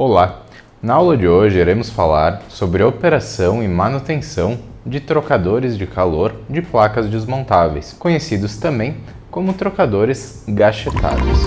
Olá! 0.00 0.42
Na 0.80 0.94
aula 0.94 1.16
de 1.16 1.26
hoje 1.26 1.58
iremos 1.58 1.90
falar 1.90 2.42
sobre 2.48 2.84
a 2.84 2.86
operação 2.86 3.60
e 3.64 3.66
manutenção 3.66 4.56
de 4.86 5.00
trocadores 5.00 5.76
de 5.76 5.88
calor 5.88 6.36
de 6.48 6.62
placas 6.62 7.08
desmontáveis, 7.08 7.96
conhecidos 7.98 8.58
também 8.58 8.98
como 9.28 9.52
trocadores 9.54 10.44
gachetados. 10.46 11.40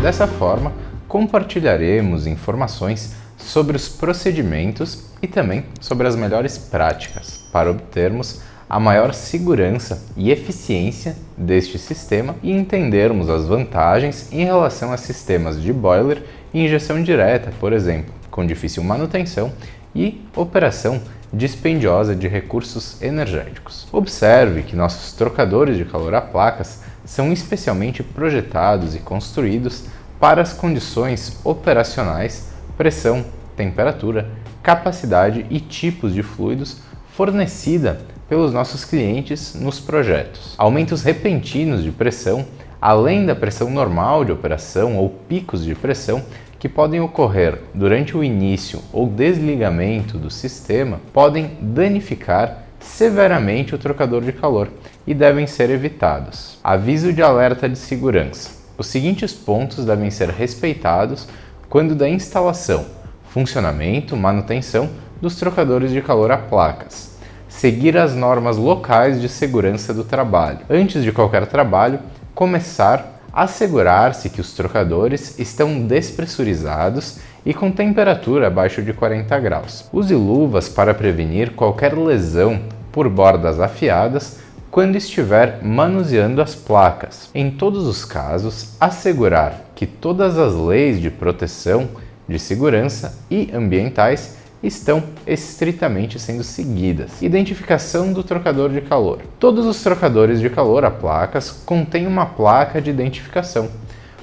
Dessa 0.00 0.26
forma, 0.26 0.72
compartilharemos 1.06 2.26
informações 2.26 3.14
sobre 3.36 3.76
os 3.76 3.86
procedimentos 3.86 5.10
e 5.20 5.26
também 5.26 5.66
sobre 5.78 6.08
as 6.08 6.16
melhores 6.16 6.56
práticas 6.56 7.46
para 7.52 7.70
obtermos 7.70 8.40
a 8.70 8.78
maior 8.78 9.12
segurança 9.12 10.00
e 10.16 10.30
eficiência 10.30 11.16
deste 11.36 11.76
sistema 11.76 12.36
e 12.40 12.52
entendermos 12.52 13.28
as 13.28 13.44
vantagens 13.44 14.28
em 14.30 14.44
relação 14.44 14.92
a 14.92 14.96
sistemas 14.96 15.60
de 15.60 15.72
boiler 15.72 16.22
e 16.54 16.64
injeção 16.64 17.02
direta, 17.02 17.52
por 17.58 17.72
exemplo, 17.72 18.14
com 18.30 18.46
difícil 18.46 18.84
manutenção 18.84 19.52
e 19.92 20.24
operação 20.36 21.02
dispendiosa 21.32 22.14
de 22.14 22.28
recursos 22.28 23.02
energéticos. 23.02 23.88
Observe 23.90 24.62
que 24.62 24.76
nossos 24.76 25.12
trocadores 25.14 25.76
de 25.76 25.84
calor 25.84 26.14
a 26.14 26.20
placas 26.20 26.80
são 27.04 27.32
especialmente 27.32 28.04
projetados 28.04 28.94
e 28.94 29.00
construídos 29.00 29.84
para 30.20 30.42
as 30.42 30.52
condições 30.52 31.40
operacionais, 31.42 32.50
pressão, 32.76 33.24
temperatura, 33.56 34.30
capacidade 34.62 35.44
e 35.50 35.58
tipos 35.58 36.14
de 36.14 36.22
fluidos 36.22 36.78
fornecida 37.16 38.00
pelos 38.30 38.52
nossos 38.52 38.84
clientes 38.84 39.56
nos 39.56 39.80
projetos. 39.80 40.54
Aumentos 40.56 41.02
repentinos 41.02 41.82
de 41.82 41.90
pressão, 41.90 42.46
além 42.80 43.26
da 43.26 43.34
pressão 43.34 43.68
normal 43.68 44.24
de 44.24 44.30
operação 44.30 44.96
ou 44.96 45.10
picos 45.10 45.64
de 45.64 45.74
pressão, 45.74 46.22
que 46.56 46.68
podem 46.68 47.00
ocorrer 47.00 47.58
durante 47.74 48.16
o 48.16 48.22
início 48.22 48.80
ou 48.92 49.08
desligamento 49.08 50.16
do 50.16 50.30
sistema, 50.30 51.00
podem 51.12 51.58
danificar 51.60 52.66
severamente 52.78 53.74
o 53.74 53.78
trocador 53.78 54.22
de 54.22 54.32
calor 54.32 54.68
e 55.04 55.12
devem 55.12 55.48
ser 55.48 55.68
evitados. 55.68 56.56
Aviso 56.62 57.12
de 57.12 57.22
alerta 57.22 57.68
de 57.68 57.76
segurança. 57.76 58.50
Os 58.78 58.86
seguintes 58.86 59.32
pontos 59.32 59.84
devem 59.84 60.10
ser 60.10 60.28
respeitados 60.28 61.26
quando 61.68 61.96
da 61.96 62.08
instalação, 62.08 62.86
funcionamento, 63.30 64.16
manutenção 64.16 64.88
dos 65.20 65.34
trocadores 65.34 65.90
de 65.90 66.00
calor 66.00 66.30
a 66.30 66.38
placas 66.38 67.09
seguir 67.50 67.98
as 67.98 68.14
normas 68.14 68.56
locais 68.56 69.20
de 69.20 69.28
segurança 69.28 69.92
do 69.92 70.04
trabalho. 70.04 70.60
Antes 70.70 71.04
de 71.04 71.12
qualquer 71.12 71.46
trabalho, 71.46 71.98
começar 72.34 73.20
assegurar-se 73.32 74.28
que 74.28 74.40
os 74.40 74.52
trocadores 74.52 75.38
estão 75.38 75.86
despressurizados 75.86 77.18
e 77.44 77.54
com 77.54 77.70
temperatura 77.70 78.48
abaixo 78.48 78.82
de 78.82 78.92
40 78.92 79.38
graus. 79.38 79.88
Use 79.92 80.14
luvas 80.14 80.68
para 80.68 80.94
prevenir 80.94 81.52
qualquer 81.52 81.96
lesão 81.96 82.60
por 82.92 83.08
bordas 83.08 83.60
afiadas 83.60 84.40
quando 84.70 84.96
estiver 84.96 85.60
manuseando 85.62 86.42
as 86.42 86.54
placas. 86.54 87.30
Em 87.34 87.50
todos 87.50 87.86
os 87.86 88.04
casos, 88.04 88.76
assegurar 88.80 89.70
que 89.74 89.86
todas 89.86 90.38
as 90.38 90.54
leis 90.54 91.00
de 91.00 91.10
proteção, 91.10 91.88
de 92.28 92.38
segurança 92.38 93.18
e 93.30 93.50
ambientais 93.52 94.36
estão 94.62 95.02
estritamente 95.26 96.18
sendo 96.18 96.44
seguidas. 96.44 97.22
Identificação 97.22 98.12
do 98.12 98.22
trocador 98.22 98.70
de 98.70 98.80
calor. 98.82 99.20
Todos 99.38 99.64
os 99.66 99.82
trocadores 99.82 100.40
de 100.40 100.50
calor 100.50 100.84
a 100.84 100.90
placas 100.90 101.50
contêm 101.50 102.06
uma 102.06 102.26
placa 102.26 102.80
de 102.80 102.90
identificação. 102.90 103.70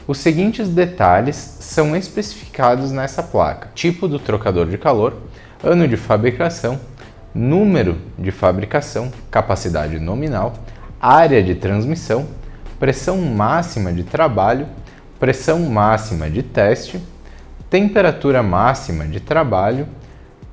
Os 0.08 0.19
seguintes 0.19 0.69
detalhes 0.69 1.35
são 1.35 1.95
especificados 1.95 2.91
nessa 2.91 3.23
placa: 3.23 3.69
tipo 3.73 4.08
do 4.08 4.19
trocador 4.19 4.67
de 4.67 4.77
calor, 4.77 5.13
ano 5.63 5.88
de 5.88 5.97
fabricação, 5.97 6.80
número 7.33 7.97
de 8.17 8.31
fabricação, 8.31 9.11
capacidade 9.31 9.99
nominal, 9.99 10.53
área 11.02 11.43
de 11.43 11.55
transmissão, 11.55 12.27
pressão 12.80 13.17
máxima 13.17 13.92
de 13.92 14.03
trabalho, 14.03 14.67
pressão 15.20 15.59
máxima 15.61 16.30
de 16.30 16.43
teste, 16.43 17.02
temperatura 17.70 18.42
máxima 18.43 19.05
de 19.05 19.20
trabalho 19.20 19.87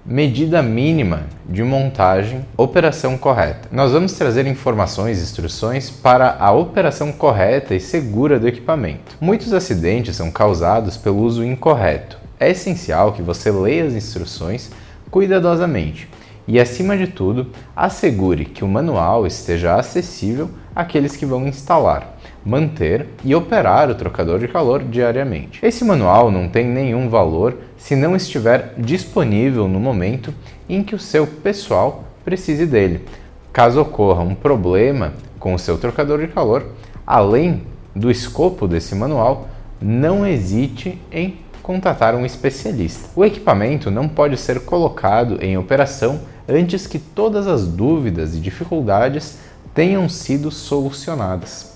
Medida 0.07 0.63
mínima 0.63 1.23
de 1.49 1.63
montagem, 1.63 2.45
operação 2.59 3.17
correta. 3.17 3.71
Nós 3.73 3.91
vamos 3.91 4.13
trazer 4.13 4.47
informações 4.47 5.19
e 5.19 5.23
instruções 5.23 5.89
para 5.89 6.37
a 6.39 6.53
operação 6.53 7.11
correta 7.11 7.75
e 7.75 7.81
segura 7.81 8.39
do 8.39 8.47
equipamento. 8.47 9.17
Muitos 9.19 9.55
acidentes 9.55 10.15
são 10.15 10.31
causados 10.31 10.99
pelo 10.99 11.23
uso 11.23 11.43
incorreto. 11.43 12.19
É 12.39 12.51
essencial 12.51 13.15
que 13.15 13.23
você 13.23 13.51
leia 13.51 13.87
as 13.87 13.95
instruções 13.95 14.71
cuidadosamente 15.11 16.07
e, 16.47 16.61
acima 16.61 16.99
de 16.99 17.07
tudo, 17.07 17.51
assegure 17.75 18.45
que 18.45 18.63
o 18.63 18.69
manual 18.69 19.27
esteja 19.27 19.77
acessível 19.77 20.51
àqueles 20.77 21.17
que 21.17 21.25
vão 21.25 21.49
instalar 21.49 22.14
manter 22.44 23.06
e 23.25 23.34
operar 23.34 23.91
o 23.91 23.94
trocador 23.94 24.38
de 24.38 24.49
calor 24.49 24.82
diariamente. 24.82 25.65
Esse 25.65 25.84
manual 25.84 26.31
não 26.31 26.49
tem 26.49 26.66
nenhum 26.66 27.09
valor 27.09 27.56
se 27.78 27.97
não 27.97 28.15
estiver 28.15 28.75
disponível 28.77 29.66
no 29.66 29.81
momento 29.81 30.34
em 30.69 30.82
que 30.82 30.94
o 30.94 30.99
seu 30.99 31.27
pessoal 31.27 32.05
precise 32.25 32.66
dele. 32.66 33.05
Caso 33.53 33.81
ocorra 33.81 34.22
um 34.22 34.34
problema 34.34 35.15
com 35.38 35.55
o 35.55 35.59
seu 35.59 35.78
trocador 35.78 36.21
de 36.21 36.28
calor, 36.28 36.66
além 37.06 37.62
do 37.94 38.10
escopo 38.10 38.66
desse 38.66 38.94
manual, 38.94 39.49
não 39.81 40.26
hesite 40.26 41.00
em 41.12 41.38
contatar 41.62 42.15
um 42.15 42.26
especialista. 42.26 43.09
O 43.15 43.25
equipamento 43.25 43.91
não 43.91 44.09
pode 44.09 44.37
ser 44.37 44.61
colocado 44.61 45.43
em 45.43 45.56
operação 45.56 46.21
antes 46.49 46.87
que 46.87 46.99
todas 46.99 47.47
as 47.47 47.66
dúvidas 47.66 48.34
e 48.34 48.41
dificuldades 48.41 49.38
tenham 49.72 50.09
sido 50.09 50.50
solucionadas. 50.50 51.74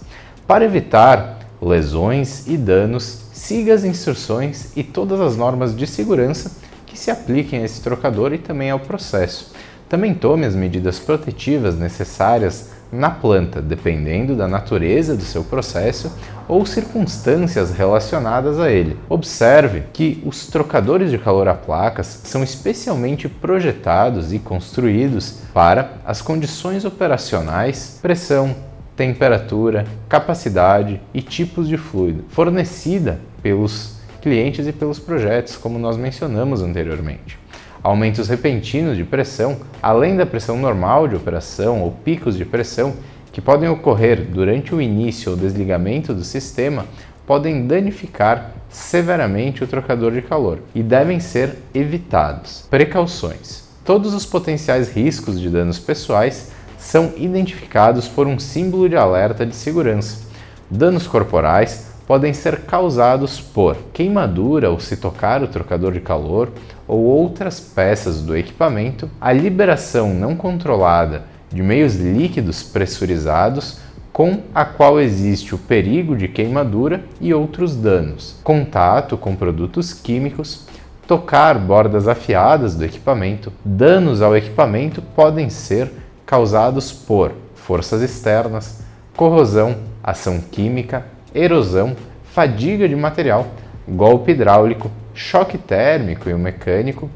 Para 0.48 0.64
evitar 0.64 1.41
lesões 1.60 2.47
e 2.47 2.56
danos, 2.56 3.26
siga 3.34 3.75
as 3.75 3.84
instruções 3.84 4.75
e 4.75 4.82
todas 4.82 5.20
as 5.20 5.36
normas 5.36 5.76
de 5.76 5.86
segurança 5.86 6.50
que 6.86 6.98
se 6.98 7.10
apliquem 7.10 7.60
a 7.60 7.64
esse 7.66 7.82
trocador 7.82 8.32
e 8.32 8.38
também 8.38 8.70
ao 8.70 8.81
processo. 8.81 9.53
Também 9.91 10.14
tome 10.14 10.47
as 10.47 10.54
medidas 10.54 10.98
protetivas 10.98 11.78
necessárias 11.78 12.70
na 12.91 13.10
planta, 13.10 13.60
dependendo 13.60 14.34
da 14.34 14.48
natureza 14.48 15.14
do 15.14 15.22
seu 15.22 15.44
processo 15.44 16.10
ou 16.48 16.65
circunstâncias 16.65 17.70
relacionadas 17.70 18.59
a 18.59 18.70
ele. 18.70 18.97
Observe 19.06 19.82
que 19.92 20.22
os 20.25 20.47
trocadores 20.47 21.10
de 21.10 21.19
calor 21.19 21.47
a 21.47 21.54
placas 21.54 22.22
são 22.25 22.42
especialmente 22.42 23.28
projetados 23.28 24.32
e 24.32 24.38
construídos 24.38 25.41
para 25.53 25.98
as 26.06 26.22
condições 26.22 26.86
operacionais, 26.86 27.98
pressão, 28.00 28.56
temperatura, 28.98 29.86
capacidade 30.09 31.00
e 31.14 31.22
tipos 31.22 31.69
de 31.69 31.76
fluido, 31.76 32.25
fornecida 32.31 33.20
pelos 33.41 33.97
clientes 34.20 34.66
e 34.66 34.72
pelos 34.72 34.98
projetos, 34.98 35.56
como 35.56 35.78
nós 35.78 35.97
mencionamos 35.97 36.62
anteriormente. 36.62 37.38
Aumentos 37.81 38.26
repentinos 38.28 38.97
de 38.97 39.04
pressão, 39.04 39.59
além 39.81 40.16
da 40.16 40.26
pressão 40.26 40.59
normal 40.59 41.06
de 41.06 41.14
operação 41.14 41.81
ou 41.81 41.92
picos 41.92 42.36
de 42.36 42.44
pressão, 42.44 42.97
que 43.31 43.41
podem 43.41 43.69
ocorrer 43.69 44.20
durante 44.20 44.75
o 44.75 44.82
início 44.82 45.30
ou 45.30 45.38
desligamento 45.38 46.12
do 46.12 46.25
sistema, 46.25 46.84
podem 47.25 47.69
danificar 47.69 48.53
severamente 48.69 49.62
o 49.62 49.66
trocador 49.69 50.10
de 50.10 50.22
calor 50.22 50.59
e 50.75 50.82
devem 50.82 51.20
ser 51.20 51.54
evitados. 51.72 52.66
Precauções: 52.69 53.62
todos 53.84 54.12
os 54.12 54.26
potenciais 54.26 54.91
riscos 54.91 55.41
de 55.41 55.48
danos 55.48 55.78
pessoais 55.78 56.50
são 56.78 57.12
identificados 57.16 58.09
por 58.09 58.27
um 58.27 58.39
símbolo 58.39 58.89
de 58.89 58.97
alerta 58.97 59.44
de 59.44 59.55
segurança. 59.55 60.27
Danos 60.71 61.06
corporais 61.06 61.89
podem 62.06 62.33
ser 62.33 62.62
causados 62.62 63.39
por 63.39 63.77
queimadura 63.93 64.71
ou 64.71 64.81
se 64.81 64.97
tocar 64.97 65.42
o 65.42 65.48
trocador 65.48 65.92
de 65.92 66.01
calor 66.01 66.51
ou 66.86 67.04
outras 67.04 67.60
peças 67.60 68.22
do 68.22 68.34
equipamento, 68.34 69.10
a 69.21 69.30
liberação 69.30 70.15
não 70.15 70.34
controlada 70.34 71.25
de 71.53 71.63
meios 71.63 71.97
líquidos 71.97 72.63
pressurizados 72.63 73.81
com 74.10 74.41
a 74.54 74.65
qual 74.65 74.98
existe 74.98 75.54
o 75.54 75.59
perigo 75.59 76.16
de 76.16 76.28
queimadura 76.28 77.04
e 77.21 77.33
outros 77.33 77.77
danos, 77.77 78.36
contato 78.42 79.16
com 79.16 79.36
produtos 79.36 79.92
químicos, 79.92 80.66
tocar 81.07 81.59
bordas 81.59 82.09
afiadas 82.09 82.74
do 82.74 82.84
equipamento. 82.84 83.53
Danos 83.65 84.21
ao 84.21 84.36
equipamento 84.36 85.01
podem 85.01 85.48
ser 85.48 85.91
causados 86.28 86.92
por 86.92 87.33
forças 87.54 88.03
externas, 88.03 88.83
corrosão, 89.16 89.77
ação 90.04 90.42
química, 90.42 91.07
erosão, 91.34 91.97
fadiga 92.22 92.86
de 92.86 92.95
material, 92.95 93.47
golpe 93.89 94.33
hidráulico, 94.33 94.91
choque 95.15 95.57
térmico 95.57 96.28
e 96.28 96.34
mecânico, 96.34 97.09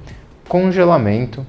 congelamento, 0.48 1.46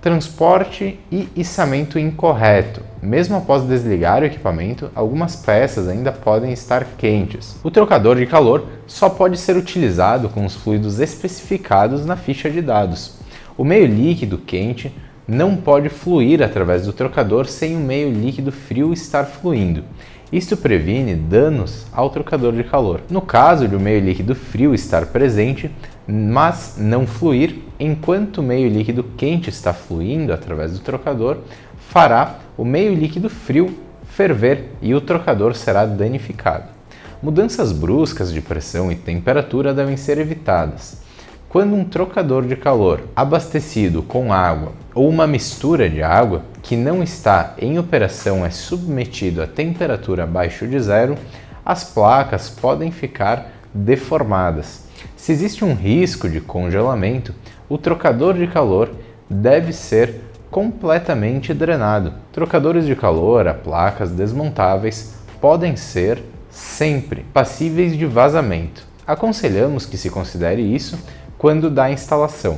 transporte 0.00 0.98
e 1.12 1.28
içamento 1.36 1.98
incorreto, 1.98 2.80
mesmo 3.02 3.36
após 3.36 3.64
desligar 3.64 4.22
o 4.22 4.26
equipamento, 4.26 4.90
algumas 4.94 5.36
peças 5.36 5.86
ainda 5.86 6.10
podem 6.10 6.54
estar 6.54 6.86
quentes. 6.96 7.56
O 7.62 7.70
trocador 7.70 8.16
de 8.16 8.24
calor 8.24 8.64
só 8.86 9.10
pode 9.10 9.36
ser 9.36 9.58
utilizado 9.58 10.30
com 10.30 10.46
os 10.46 10.54
fluidos 10.54 11.00
especificados 11.00 12.06
na 12.06 12.16
ficha 12.16 12.50
de 12.50 12.62
dados. 12.62 13.18
O 13.58 13.64
meio 13.64 13.86
líquido 13.86 14.38
quente 14.38 14.90
não 15.26 15.56
pode 15.56 15.88
fluir 15.88 16.42
através 16.42 16.84
do 16.86 16.92
trocador 16.92 17.46
sem 17.46 17.76
o 17.76 17.80
meio 17.80 18.12
líquido 18.12 18.52
frio 18.52 18.92
estar 18.92 19.24
fluindo. 19.24 19.84
Isto 20.32 20.56
previne 20.56 21.14
danos 21.14 21.86
ao 21.92 22.10
trocador 22.10 22.52
de 22.52 22.64
calor. 22.64 23.00
No 23.08 23.20
caso 23.20 23.68
de 23.68 23.76
o 23.76 23.80
meio 23.80 24.00
líquido 24.04 24.34
frio 24.34 24.74
estar 24.74 25.06
presente, 25.06 25.70
mas 26.06 26.74
não 26.76 27.06
fluir, 27.06 27.56
enquanto 27.78 28.38
o 28.38 28.42
meio 28.42 28.68
líquido 28.68 29.04
quente 29.16 29.48
está 29.48 29.72
fluindo 29.72 30.32
através 30.32 30.72
do 30.72 30.80
trocador, 30.80 31.38
fará 31.88 32.38
o 32.56 32.64
meio 32.64 32.94
líquido 32.94 33.30
frio 33.30 33.78
ferver 34.04 34.70
e 34.82 34.94
o 34.94 35.00
trocador 35.00 35.54
será 35.54 35.86
danificado. 35.86 36.68
Mudanças 37.22 37.72
bruscas 37.72 38.32
de 38.32 38.40
pressão 38.40 38.92
e 38.92 38.96
temperatura 38.96 39.72
devem 39.72 39.96
ser 39.96 40.18
evitadas. 40.18 41.03
Quando 41.54 41.76
um 41.76 41.84
trocador 41.84 42.44
de 42.44 42.56
calor 42.56 43.02
abastecido 43.14 44.02
com 44.02 44.32
água 44.32 44.72
ou 44.92 45.08
uma 45.08 45.24
mistura 45.24 45.88
de 45.88 46.02
água 46.02 46.42
que 46.60 46.74
não 46.74 47.00
está 47.00 47.54
em 47.58 47.78
operação 47.78 48.44
é 48.44 48.50
submetido 48.50 49.40
a 49.40 49.46
temperatura 49.46 50.24
abaixo 50.24 50.66
de 50.66 50.80
zero, 50.80 51.16
as 51.64 51.84
placas 51.84 52.50
podem 52.50 52.90
ficar 52.90 53.52
deformadas. 53.72 54.88
Se 55.16 55.30
existe 55.30 55.64
um 55.64 55.74
risco 55.74 56.28
de 56.28 56.40
congelamento, 56.40 57.32
o 57.68 57.78
trocador 57.78 58.34
de 58.34 58.48
calor 58.48 58.90
deve 59.30 59.72
ser 59.72 60.22
completamente 60.50 61.54
drenado. 61.54 62.14
Trocadores 62.32 62.84
de 62.84 62.96
calor 62.96 63.46
a 63.46 63.54
placas 63.54 64.10
desmontáveis 64.10 65.14
podem 65.40 65.76
ser 65.76 66.20
sempre 66.50 67.24
passíveis 67.32 67.96
de 67.96 68.06
vazamento. 68.06 68.92
Aconselhamos 69.06 69.84
que 69.84 69.98
se 69.98 70.08
considere 70.08 70.62
isso 70.62 70.98
quando 71.44 71.68
da 71.68 71.90
instalação. 71.90 72.56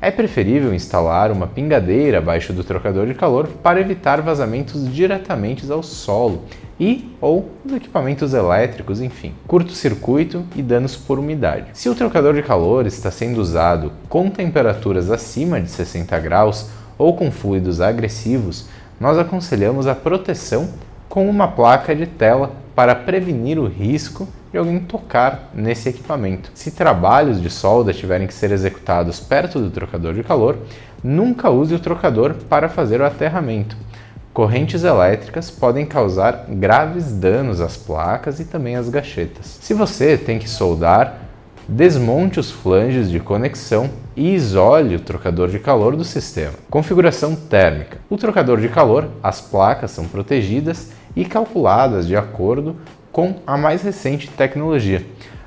É 0.00 0.10
preferível 0.10 0.72
instalar 0.72 1.30
uma 1.30 1.46
pingadeira 1.46 2.16
abaixo 2.16 2.50
do 2.54 2.64
trocador 2.64 3.06
de 3.06 3.12
calor 3.12 3.46
para 3.46 3.78
evitar 3.78 4.22
vazamentos 4.22 4.90
diretamente 4.90 5.70
ao 5.70 5.82
solo 5.82 6.44
e 6.80 7.14
ou 7.20 7.50
dos 7.62 7.76
equipamentos 7.76 8.32
elétricos, 8.32 9.02
enfim, 9.02 9.34
curto-circuito 9.46 10.46
e 10.56 10.62
danos 10.62 10.96
por 10.96 11.18
umidade. 11.18 11.66
Se 11.74 11.90
o 11.90 11.94
trocador 11.94 12.32
de 12.32 12.42
calor 12.42 12.86
está 12.86 13.10
sendo 13.10 13.38
usado 13.38 13.92
com 14.08 14.30
temperaturas 14.30 15.10
acima 15.10 15.60
de 15.60 15.68
60 15.68 16.18
graus 16.18 16.70
ou 16.96 17.14
com 17.14 17.30
fluidos 17.30 17.82
agressivos, 17.82 18.66
nós 18.98 19.18
aconselhamos 19.18 19.86
a 19.86 19.94
proteção 19.94 20.70
com 21.06 21.28
uma 21.28 21.48
placa 21.48 21.94
de 21.94 22.06
tela 22.06 22.50
para 22.74 22.94
prevenir 22.94 23.58
o 23.58 23.66
risco 23.66 24.26
de 24.52 24.58
alguém 24.58 24.78
tocar 24.78 25.50
nesse 25.54 25.88
equipamento. 25.88 26.50
Se 26.54 26.70
trabalhos 26.70 27.40
de 27.40 27.48
solda 27.48 27.94
tiverem 27.94 28.26
que 28.26 28.34
ser 28.34 28.52
executados 28.52 29.18
perto 29.18 29.58
do 29.58 29.70
trocador 29.70 30.12
de 30.12 30.22
calor, 30.22 30.58
nunca 31.02 31.48
use 31.48 31.74
o 31.74 31.80
trocador 31.80 32.34
para 32.48 32.68
fazer 32.68 33.00
o 33.00 33.06
aterramento. 33.06 33.74
Correntes 34.32 34.84
elétricas 34.84 35.50
podem 35.50 35.86
causar 35.86 36.46
graves 36.48 37.12
danos 37.12 37.60
às 37.60 37.76
placas 37.76 38.40
e 38.40 38.44
também 38.44 38.76
às 38.76 38.88
gachetas. 38.88 39.58
Se 39.60 39.74
você 39.74 40.16
tem 40.16 40.38
que 40.38 40.48
soldar, 40.48 41.18
desmonte 41.68 42.38
os 42.38 42.50
flanges 42.50 43.10
de 43.10 43.20
conexão 43.20 43.90
e 44.14 44.34
isole 44.34 44.96
o 44.96 45.00
trocador 45.00 45.48
de 45.48 45.58
calor 45.58 45.96
do 45.96 46.04
sistema. 46.04 46.54
Configuração 46.68 47.34
térmica. 47.34 47.98
O 48.10 48.16
trocador 48.16 48.60
de 48.60 48.68
calor, 48.68 49.08
as 49.22 49.40
placas 49.40 49.90
são 49.90 50.04
protegidas 50.06 50.92
e 51.14 51.24
calculadas 51.24 52.06
de 52.06 52.16
acordo 52.16 52.76
com 53.12 53.36
a 53.46 53.56
mais 53.58 53.82
recente 53.82 54.28
tecnologia. 54.28 55.04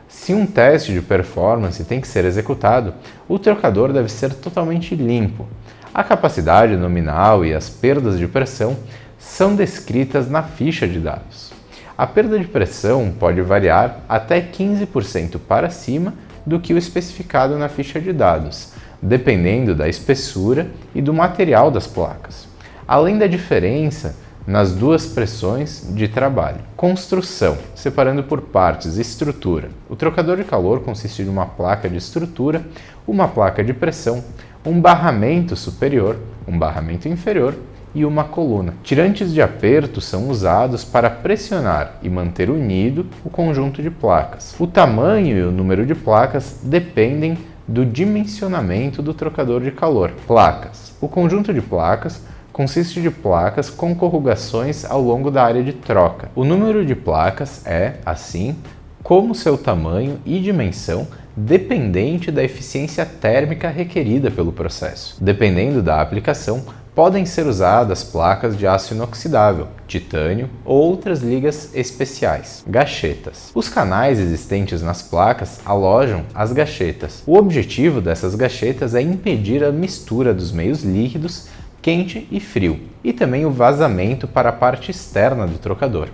Se 0.07 0.33
um 0.33 0.45
teste 0.45 0.94
de 0.94 1.01
performance 1.01 1.83
tem 1.83 2.00
que 2.00 2.07
ser 2.07 2.23
executado, 2.23 2.94
o 3.27 3.38
trocador 3.39 3.91
deve 3.91 4.09
ser 4.09 4.33
totalmente 4.35 4.95
limpo. 4.95 5.45
A 5.94 6.03
capacidade 6.03 6.77
nominal 6.77 7.44
e 7.44 7.53
as 7.53 7.69
perdas 7.69 8.17
de 8.17 8.27
pressão 8.27 8.77
são 9.17 9.56
descritas 9.56 10.29
na 10.29 10.44
ficha 10.44 10.88
de 10.88 11.00
dados. 11.00 11.51
A 11.97 12.06
perda 12.06 12.38
de 12.38 12.45
pressão 12.45 13.13
pode 13.17 13.41
variar 13.41 14.01
até 14.07 14.41
15% 14.41 15.39
para 15.47 15.69
cima 15.69 16.13
do 16.45 16.59
que 16.59 16.73
o 16.73 16.77
especificado 16.77 17.57
na 17.57 17.67
ficha 17.67 18.00
de 18.00 18.13
dados, 18.13 18.73
dependendo 19.01 19.73
da 19.73 19.88
espessura 19.88 20.67
e 20.94 21.01
do 21.01 21.13
material 21.13 21.71
das 21.71 21.88
placas. 21.88 22.47
Além 22.88 23.17
da 23.17 23.25
diferença 23.25 24.15
nas 24.47 24.74
duas 24.74 25.07
pressões 25.07 25.88
de 25.95 26.07
trabalho. 26.07 26.59
Construção, 26.75 27.57
separando 27.74 28.24
por 28.24 28.42
partes, 28.42 28.97
estrutura. 28.97 29.69
O 29.89 29.95
trocador 29.95 30.38
de 30.38 30.44
calor 30.44 30.81
consiste 30.81 31.24
de 31.24 31.30
uma 31.30 31.45
placa 31.45 31.89
de 31.89 31.97
estrutura, 31.97 32.63
uma 33.07 33.27
placa 33.27 33.63
de 33.63 33.74
pressão, 33.74 34.24
um 34.65 34.80
barramento 34.80 35.56
superior, 35.56 36.18
um 36.47 36.57
barramento 36.57 37.07
inferior 37.07 37.56
e 37.94 38.03
uma 38.06 38.25
coluna. 38.25 38.74
Tirantes 38.83 39.33
de 39.33 39.42
aperto 39.42 40.01
são 40.01 40.30
usados 40.30 40.83
para 40.83 41.09
pressionar 41.09 41.98
e 42.03 42.09
manter 42.09 42.50
unido 42.50 43.07
o 43.24 43.30
conjunto 43.30 43.81
de 43.81 43.89
placas. 43.89 44.53
O 44.59 44.68
tamanho 44.68 45.38
e 45.38 45.44
o 45.44 45.51
número 45.51 45.86
de 45.86 45.95
placas 45.95 46.59
dependem 46.62 47.38
do 47.68 47.86
dimensionamento 47.86 49.01
do 49.01 49.13
trocador 49.13 49.62
de 49.62 49.71
calor. 49.71 50.12
Placas. 50.27 50.94
O 51.01 51.07
conjunto 51.07 51.53
de 51.53 51.62
placas 51.62 52.21
consiste 52.55 53.01
de 53.01 53.11
placas 53.11 53.69
com 53.69 53.93
corrugações 53.93 54.85
ao 54.85 55.01
longo 55.01 55.29
da 55.29 55.43
área 55.43 55.61
de 55.61 55.73
troca. 55.73 56.29
O 56.33 56.45
número 56.45 56.85
de 56.85 56.95
placas 56.95 57.67
é, 57.67 57.95
assim, 58.05 58.55
como 59.03 59.35
seu 59.35 59.57
tamanho 59.57 60.21
e 60.25 60.39
dimensão 60.39 61.05
dependente 61.35 62.31
da 62.31 62.41
eficiência 62.41 63.05
térmica 63.05 63.67
requerida 63.67 64.31
pelo 64.31 64.53
processo. 64.53 65.17
Dependendo 65.21 65.83
da 65.83 65.99
aplicação, 65.99 66.63
podem 66.95 67.25
ser 67.25 67.45
usadas 67.45 68.05
placas 68.05 68.57
de 68.57 68.65
aço 68.65 68.93
inoxidável, 68.93 69.67
titânio 69.85 70.49
ou 70.63 70.81
outras 70.81 71.21
ligas 71.21 71.75
especiais. 71.75 72.63
Gachetas. 72.65 73.51
Os 73.53 73.67
canais 73.67 74.17
existentes 74.17 74.81
nas 74.81 75.01
placas 75.01 75.59
alojam 75.65 76.23
as 76.33 76.53
gachetas. 76.53 77.21
O 77.27 77.35
objetivo 77.35 77.99
dessas 77.99 78.33
gachetas 78.33 78.95
é 78.95 79.01
impedir 79.01 79.61
a 79.61 79.73
mistura 79.73 80.33
dos 80.33 80.53
meios 80.53 80.83
líquidos 80.85 81.49
quente 81.85 82.27
e 82.31 82.39
frio, 82.39 82.79
e 83.03 83.13
também 83.13 83.45
o 83.45 83.51
vazamento 83.51 84.27
para 84.27 84.49
a 84.49 84.51
parte 84.51 84.89
externa 84.89 85.45
do 85.45 85.59
trocador. 85.59 86.07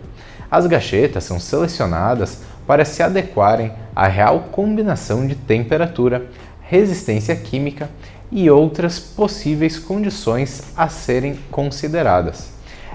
As 0.51 0.68
gachetas 0.68 1.23
são 1.23 1.39
selecionadas 1.39 2.41
para 2.68 2.83
se 2.83 3.01
adequarem 3.01 3.71
à 3.95 4.06
real 4.06 4.50
combinação 4.51 5.25
de 5.25 5.33
temperatura, 5.33 6.25
resistência 6.59 7.34
química 7.38 7.89
e 8.29 8.50
outras 8.50 9.00
possíveis 9.00 9.79
condições 9.79 10.62
a 10.75 10.89
serem 10.89 11.39
consideradas. 11.50 12.51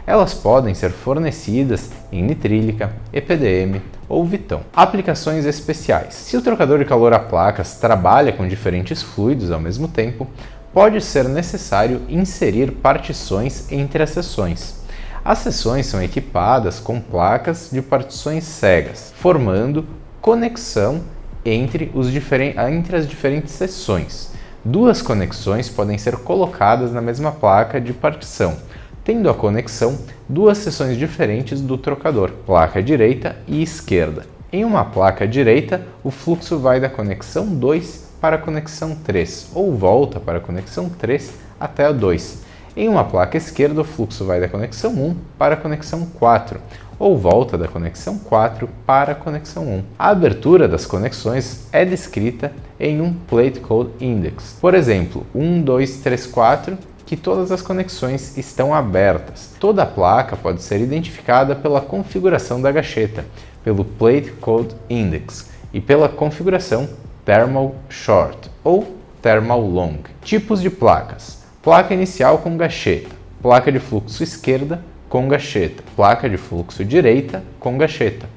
Elas 0.06 0.34
podem 0.34 0.74
ser 0.74 0.90
fornecidas 0.90 1.90
em 2.12 2.22
nitrílica, 2.22 2.92
EPDM 3.10 3.80
ou 4.08 4.24
Vitão. 4.24 4.60
Aplicações 4.72 5.46
especiais. 5.46 6.14
Se 6.14 6.36
o 6.36 6.42
trocador 6.42 6.78
de 6.78 6.84
calor 6.84 7.12
a 7.12 7.18
placas 7.18 7.76
trabalha 7.80 8.32
com 8.32 8.46
diferentes 8.46 9.02
fluidos 9.02 9.50
ao 9.50 9.58
mesmo 9.58 9.88
tempo, 9.88 10.28
pode 10.76 11.00
ser 11.00 11.26
necessário 11.26 12.02
inserir 12.06 12.71
partições 12.71 13.73
entre 13.73 14.02
as 14.02 14.11
seções. 14.11 14.85
As 15.25 15.38
seções 15.38 15.87
são 15.87 16.02
equipadas 16.02 16.78
com 16.78 17.00
placas 17.00 17.71
de 17.73 17.80
partições 17.80 18.45
cegas, 18.45 19.11
formando 19.16 19.87
conexão 20.21 21.00
entre, 21.47 21.90
entre 22.68 22.95
as 22.95 23.09
diferentes 23.09 23.52
seções. 23.52 24.33
Duas 24.62 25.00
conexões 25.00 25.71
podem 25.71 25.97
ser 25.97 26.18
colocadas 26.18 26.92
na 26.92 27.00
mesma 27.00 27.33
placa 27.33 27.80
de 27.80 27.95
partição, 27.95 28.59
tendo 29.02 29.30
a 29.30 29.35
conexão 29.35 29.97
duas 30.28 30.59
seções 30.59 30.99
diferentes 30.99 31.59
do 31.62 31.78
trocador, 31.78 32.33
placa 32.45 32.83
direita 32.83 33.35
e 33.49 33.62
esquerda. 33.62 34.26
Em 34.52 34.62
uma 34.62 34.85
placa 34.85 35.26
direita, 35.26 35.87
o 36.04 36.11
fluxo 36.11 36.59
vai 36.59 36.78
da 36.78 36.90
conexão 36.90 37.47
2 37.47 38.05
para 38.26 38.35
a 38.35 38.40
conexão 38.40 38.92
3 38.92 39.52
ou 39.54 39.73
volta 39.73 40.18
para 40.18 40.38
a 40.38 40.40
conexão 40.40 40.88
3 40.88 41.33
até 41.61 41.85
a 41.85 41.92
2. 41.92 42.42
Em 42.76 42.88
uma 42.88 43.04
placa 43.04 43.37
esquerda, 43.37 43.83
o 43.83 43.85
fluxo 43.85 44.25
vai 44.25 44.40
da 44.40 44.49
conexão 44.49 44.90
1 44.95 45.16
para 45.38 45.54
a 45.54 45.56
conexão 45.56 46.04
4 46.18 46.61
ou 46.99 47.16
volta 47.16 47.56
da 47.56 47.68
conexão 47.68 48.18
4 48.18 48.68
para 48.85 49.12
a 49.12 49.14
conexão 49.14 49.62
1. 49.68 49.83
A 49.97 50.09
abertura 50.09 50.66
das 50.66 50.85
conexões 50.85 51.68
é 51.71 51.85
descrita 51.85 52.52
em 52.80 53.00
um 53.00 53.12
Plate 53.12 53.61
Code 53.61 53.90
Index. 54.00 54.59
Por 54.61 54.75
exemplo, 54.75 55.25
1, 55.33 55.62
2, 55.62 55.99
3, 55.99 56.26
4, 56.26 56.76
que 57.06 57.16
todas 57.16 57.52
as 57.52 57.62
conexões 57.62 58.37
estão 58.37 58.75
abertas. 58.75 59.54
Toda 59.61 59.85
a 59.85 59.87
placa 59.87 60.37
pode 60.37 60.64
ser 60.64 60.80
identificada 60.80 61.54
pela 61.54 61.80
configuração 61.80 62.61
da 62.61 62.73
gacheta, 62.73 63.25
pelo 63.62 63.85
Plate 63.85 64.33
Code 64.40 64.75
Index 64.90 65.49
e 65.73 65.80
pela 65.80 66.09
configuração 66.09 66.88
Thermal 67.26 67.75
Short 67.88 68.49
ou 68.62 68.99
Thermal 69.21 69.61
Long. 69.61 69.99
Tipos 70.23 70.62
de 70.62 70.71
placas: 70.71 71.42
placa 71.61 71.92
inicial 71.92 72.38
com 72.38 72.56
gacheta, 72.56 73.11
placa 73.42 73.73
de 73.73 73.80
fluxo 73.80 74.23
esquerda 74.23 74.80
com 75.09 75.26
gacheta, 75.26 75.83
placa 75.97 76.30
de 76.30 76.37
fluxo 76.37 76.85
direita 76.85 77.42
com 77.59 77.76
gacheta, 77.76 78.28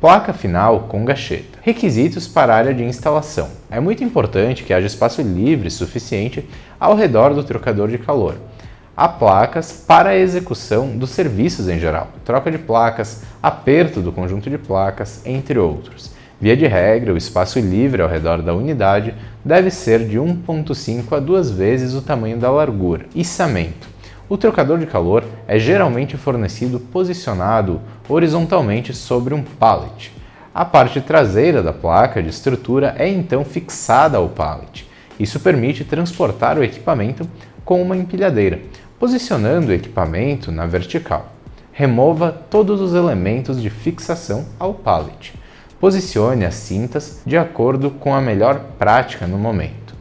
placa 0.00 0.32
final 0.32 0.82
com 0.82 1.04
gacheta. 1.04 1.58
Requisitos 1.62 2.28
para 2.28 2.54
a 2.54 2.56
área 2.58 2.72
de 2.72 2.84
instalação. 2.84 3.48
É 3.68 3.80
muito 3.80 4.04
importante 4.04 4.62
que 4.62 4.72
haja 4.72 4.86
espaço 4.86 5.20
livre 5.20 5.68
suficiente 5.68 6.48
ao 6.78 6.94
redor 6.94 7.34
do 7.34 7.42
trocador 7.42 7.88
de 7.88 7.98
calor. 7.98 8.36
Há 8.96 9.08
placas 9.08 9.84
para 9.84 10.10
a 10.10 10.16
execução 10.16 10.96
dos 10.96 11.10
serviços 11.10 11.68
em 11.68 11.80
geral, 11.80 12.06
troca 12.24 12.52
de 12.52 12.58
placas, 12.58 13.24
aperto 13.42 14.00
do 14.00 14.12
conjunto 14.12 14.48
de 14.48 14.58
placas, 14.58 15.26
entre 15.26 15.58
outros. 15.58 16.16
Via 16.40 16.56
de 16.56 16.68
regra, 16.68 17.12
o 17.12 17.16
espaço 17.16 17.58
livre 17.58 18.00
ao 18.00 18.08
redor 18.08 18.42
da 18.42 18.54
unidade 18.54 19.12
deve 19.44 19.70
ser 19.70 20.06
de 20.06 20.18
1,5 20.18 21.16
a 21.16 21.18
2 21.18 21.50
vezes 21.50 21.94
o 21.94 22.02
tamanho 22.02 22.38
da 22.38 22.48
largura. 22.48 23.06
Içamento. 23.12 23.88
O 24.28 24.36
trocador 24.36 24.78
de 24.78 24.86
calor 24.86 25.24
é 25.48 25.58
geralmente 25.58 26.16
fornecido 26.16 26.78
posicionado 26.78 27.80
horizontalmente 28.08 28.94
sobre 28.94 29.34
um 29.34 29.42
pallet. 29.42 30.12
A 30.54 30.64
parte 30.64 31.00
traseira 31.00 31.60
da 31.60 31.72
placa 31.72 32.22
de 32.22 32.28
estrutura 32.28 32.94
é 32.96 33.08
então 33.08 33.44
fixada 33.44 34.18
ao 34.18 34.28
pallet. 34.28 34.86
Isso 35.18 35.40
permite 35.40 35.82
transportar 35.84 36.56
o 36.56 36.62
equipamento 36.62 37.28
com 37.64 37.82
uma 37.82 37.96
empilhadeira, 37.96 38.60
posicionando 38.96 39.72
o 39.72 39.74
equipamento 39.74 40.52
na 40.52 40.66
vertical. 40.66 41.32
Remova 41.72 42.30
todos 42.30 42.80
os 42.80 42.94
elementos 42.94 43.60
de 43.60 43.70
fixação 43.70 44.46
ao 44.58 44.72
pallet. 44.72 45.37
Posicione 45.80 46.44
as 46.44 46.56
cintas 46.56 47.20
de 47.24 47.36
acordo 47.36 47.88
com 47.88 48.12
a 48.12 48.20
melhor 48.20 48.58
prática 48.76 49.28
no 49.28 49.38
momento. 49.38 49.94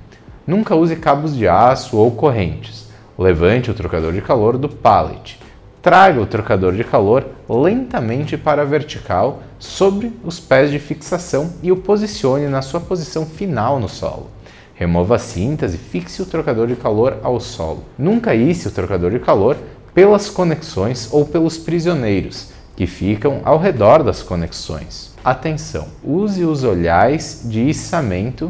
Nunca 0.46 0.76
use 0.76 0.96
cabos 0.96 1.36
de 1.36 1.48
aço 1.48 1.98
ou 1.98 2.10
correntes. 2.10 2.88
Levante 3.16 3.70
o 3.70 3.76
trocador 3.76 4.12
de 4.12 4.20
calor 4.20 4.58
do 4.58 4.68
pallet. 4.68 5.40
Traga 5.80 6.20
o 6.20 6.26
trocador 6.26 6.74
de 6.74 6.84
calor 6.84 7.28
lentamente 7.48 8.36
para 8.36 8.64
a 8.64 8.66
vertical 8.66 9.44
sobre 9.60 10.12
os 10.24 10.40
pés 10.40 10.72
de 10.72 10.80
fixação 10.80 11.54
e 11.62 11.72
o 11.72 11.78
posicione 11.78 12.48
na 12.48 12.64
sua 12.64 12.80
posição 12.80 13.24
final 13.24 13.80
no 13.80 13.88
solo. 13.88 14.32
Remova 14.74 15.18
as 15.18 15.22
cintas 15.22 15.76
e 15.76 15.78
fixe 15.78 16.24
o 16.24 16.26
trocador 16.26 16.66
de 16.66 16.76
calor 16.76 17.20
ao 17.22 17.40
solo. 17.40 17.84
Nunca 18.00 18.34
isse 18.34 18.68
o 18.68 18.72
trocador 18.72 19.12
de 19.12 19.20
calor 19.20 19.56
pelas 19.94 20.28
conexões 20.28 21.10
ou 21.12 21.24
pelos 21.24 21.56
prisioneiros, 21.56 22.50
que 22.76 22.88
ficam 22.88 23.42
ao 23.44 23.60
redor 23.60 24.02
das 24.02 24.24
conexões. 24.24 25.17
Atenção! 25.28 25.90
Use 26.02 26.46
os 26.46 26.64
olhais 26.64 27.42
de 27.44 27.60
içamento, 27.68 28.50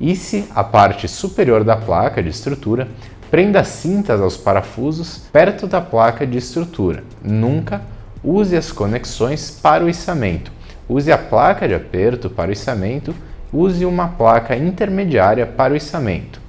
isse 0.00 0.48
a 0.56 0.64
parte 0.64 1.06
superior 1.06 1.62
da 1.62 1.76
placa 1.76 2.20
de 2.20 2.30
estrutura, 2.30 2.88
prenda 3.30 3.60
as 3.60 3.68
cintas 3.68 4.20
aos 4.20 4.36
parafusos 4.36 5.18
perto 5.32 5.68
da 5.68 5.80
placa 5.80 6.26
de 6.26 6.36
estrutura. 6.36 7.04
Nunca 7.22 7.80
use 8.24 8.56
as 8.56 8.72
conexões 8.72 9.52
para 9.52 9.84
o 9.84 9.88
içamento. 9.88 10.50
Use 10.88 11.12
a 11.12 11.16
placa 11.16 11.68
de 11.68 11.76
aperto 11.76 12.28
para 12.28 12.50
o 12.50 12.52
içamento 12.52 13.14
use 13.52 13.86
uma 13.86 14.08
placa 14.08 14.56
intermediária 14.56 15.46
para 15.46 15.74
o 15.74 15.76
içamento. 15.76 16.40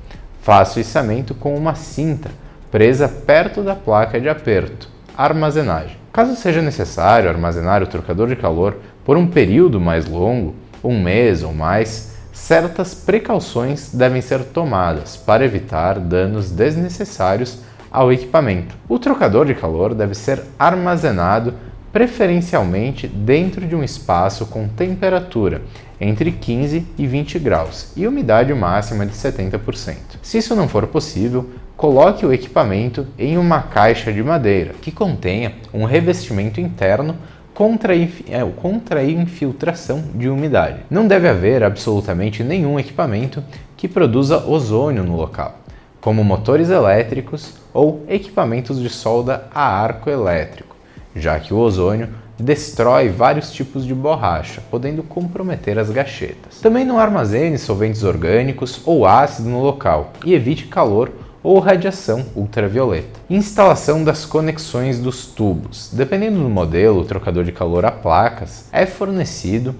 Faça 0.41 0.79
o 0.79 0.81
içamento 0.81 1.35
com 1.35 1.55
uma 1.55 1.75
cinta 1.75 2.31
presa 2.71 3.07
perto 3.07 3.61
da 3.61 3.75
placa 3.75 4.19
de 4.19 4.27
aperto. 4.27 4.89
Armazenagem. 5.15 5.97
Caso 6.11 6.35
seja 6.35 6.63
necessário 6.63 7.29
armazenar 7.29 7.83
o 7.83 7.87
trocador 7.87 8.27
de 8.27 8.35
calor 8.35 8.77
por 9.07 9.15
um 9.15 9.25
período 9.25 9.79
mais 9.79 10.05
longo, 10.05 10.53
um 10.83 11.01
mês 11.01 11.41
ou 11.41 11.53
mais, 11.53 12.13
certas 12.33 12.93
precauções 12.93 13.93
devem 13.93 14.21
ser 14.21 14.43
tomadas 14.43 15.15
para 15.15 15.45
evitar 15.45 15.97
danos 15.97 16.51
desnecessários 16.51 17.59
ao 17.89 18.11
equipamento. 18.11 18.75
O 18.89 18.99
trocador 18.99 19.45
de 19.45 19.55
calor 19.55 19.95
deve 19.95 20.13
ser 20.13 20.43
armazenado 20.59 21.53
preferencialmente 21.93 23.07
dentro 23.07 23.65
de 23.65 23.77
um 23.77 23.81
espaço 23.81 24.45
com 24.45 24.67
temperatura 24.67 25.61
entre 26.01 26.29
15 26.29 26.85
e 26.97 27.07
20 27.07 27.39
graus 27.39 27.93
e 27.95 28.05
umidade 28.05 28.53
máxima 28.53 29.05
de 29.05 29.13
70%. 29.13 29.95
Se 30.21 30.37
isso 30.37 30.53
não 30.53 30.67
for 30.67 30.85
possível, 30.85 31.49
coloque 31.77 32.25
o 32.25 32.33
equipamento 32.33 33.07
em 33.17 33.37
uma 33.37 33.61
caixa 33.61 34.11
de 34.11 34.21
madeira 34.21 34.73
que 34.81 34.91
contenha 34.91 35.53
um 35.73 35.85
revestimento 35.85 36.59
interno 36.59 37.15
contra, 37.57 37.95
é, 37.95 38.07
contra 38.55 39.03
infiltração 39.03 40.03
de 40.13 40.29
umidade. 40.29 40.81
Não 40.91 41.07
deve 41.07 41.27
haver 41.27 41.63
absolutamente 41.63 42.43
nenhum 42.43 42.79
equipamento 42.79 43.43
que 43.75 43.87
produza 43.87 44.45
ozônio 44.45 45.03
no 45.03 45.17
local, 45.17 45.55
como 45.99 46.23
motores 46.23 46.69
elétricos 46.69 47.55
ou 47.73 48.05
equipamentos 48.07 48.79
de 48.79 48.91
solda 48.91 49.45
a 49.55 49.63
arco 49.63 50.07
elétrico, 50.07 50.75
já 51.15 51.39
que 51.39 51.51
o 51.51 51.57
ozônio 51.57 52.09
destrói 52.37 53.09
vários 53.09 53.51
tipos 53.51 53.87
de 53.87 53.95
borracha, 53.95 54.61
podendo 54.69 55.01
comprometer 55.01 55.79
as 55.79 55.89
gachetas. 55.89 56.61
Também 56.61 56.85
não 56.85 56.99
armazene 56.99 57.57
solventes 57.57 58.03
orgânicos 58.03 58.81
ou 58.85 59.03
ácido 59.03 59.49
no 59.49 59.63
local 59.63 60.13
e 60.23 60.35
evite 60.35 60.67
calor 60.67 61.11
ou 61.47 61.59
radiação 61.59 62.25
ultravioleta. 62.35 63.21
Instalação 63.29 64.03
das 64.03 64.25
conexões 64.25 64.99
dos 64.99 65.27
tubos. 65.27 65.89
Dependendo 65.93 66.43
do 66.43 66.49
modelo, 66.49 66.99
o 66.99 67.05
trocador 67.05 67.45
de 67.45 67.53
calor 67.53 67.85
a 67.85 67.91
placas 67.91 68.65
é 68.69 68.85
fornecido 68.85 69.73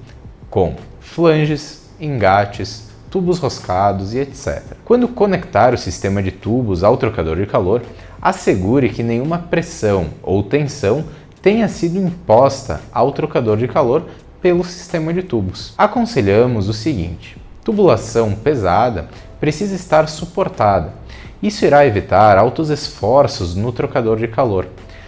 com 0.50 0.77
flanges, 1.01 1.89
engates, 2.00 2.88
tubos 3.12 3.39
roscados 3.39 4.13
e 4.13 4.19
etc. 4.19 4.63
Quando 4.86 5.09
conectar 5.09 5.74
o 5.74 5.77
sistema 5.77 6.24
de 6.24 6.31
tubos 6.31 6.86
ao 6.86 6.95
trocador 6.95 7.36
de 7.36 7.45
calor, 7.45 7.81
assegure 8.21 8.88
que 8.88 9.03
nenhuma 9.03 9.38
pressão 9.38 10.05
ou 10.24 10.41
tensão 10.43 11.03
tenha 11.41 11.67
sido 11.67 11.97
imposta 11.97 12.79
ao 12.93 13.12
trocador 13.12 13.57
de 13.57 13.67
calor 13.67 14.05
pelo 14.41 14.63
sistema 14.63 15.13
de 15.13 15.21
tubos. 15.21 15.74
Aconselhamos 15.77 16.69
o 16.69 16.74
seguinte: 16.74 17.36
tubulação 17.62 18.31
pesada 18.36 19.09
precisa 19.38 19.75
estar 19.75 20.07
suportada. 20.07 21.05
Isso 21.41 21.65
irá 21.65 21.86
evitar 21.86 22.36
altos 22.38 22.72
esforços 22.72 23.56
no 23.56 23.72
trocador 23.72 24.17
de 24.17 24.27
calor. 24.27 24.67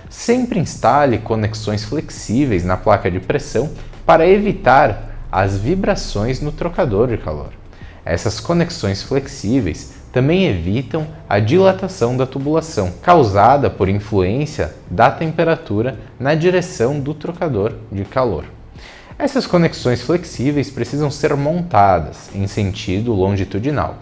Sempre 0.09 0.59
instale 0.59 1.17
conexões 1.17 1.83
flexíveis 1.83 2.63
na 2.63 2.77
placa 2.77 3.09
de 3.09 3.19
pressão 3.19 3.71
para 4.05 4.27
evitar 4.27 5.15
as 5.31 5.57
vibrações 5.57 6.39
no 6.39 6.51
trocador 6.51 7.07
de 7.07 7.17
calor. 7.17 7.49
Essas 8.05 8.39
conexões 8.39 9.01
flexíveis 9.01 9.93
também 10.11 10.45
evitam 10.45 11.07
a 11.27 11.39
dilatação 11.39 12.15
da 12.15 12.25
tubulação, 12.25 12.91
causada 13.01 13.69
por 13.69 13.89
influência 13.89 14.75
da 14.89 15.09
temperatura 15.09 15.97
na 16.19 16.35
direção 16.35 16.99
do 16.99 17.13
trocador 17.13 17.73
de 17.91 18.05
calor. 18.05 18.45
Essas 19.17 19.45
conexões 19.45 20.01
flexíveis 20.01 20.69
precisam 20.69 21.11
ser 21.11 21.35
montadas 21.35 22.29
em 22.33 22.47
sentido 22.47 23.13
longitudinal 23.13 23.97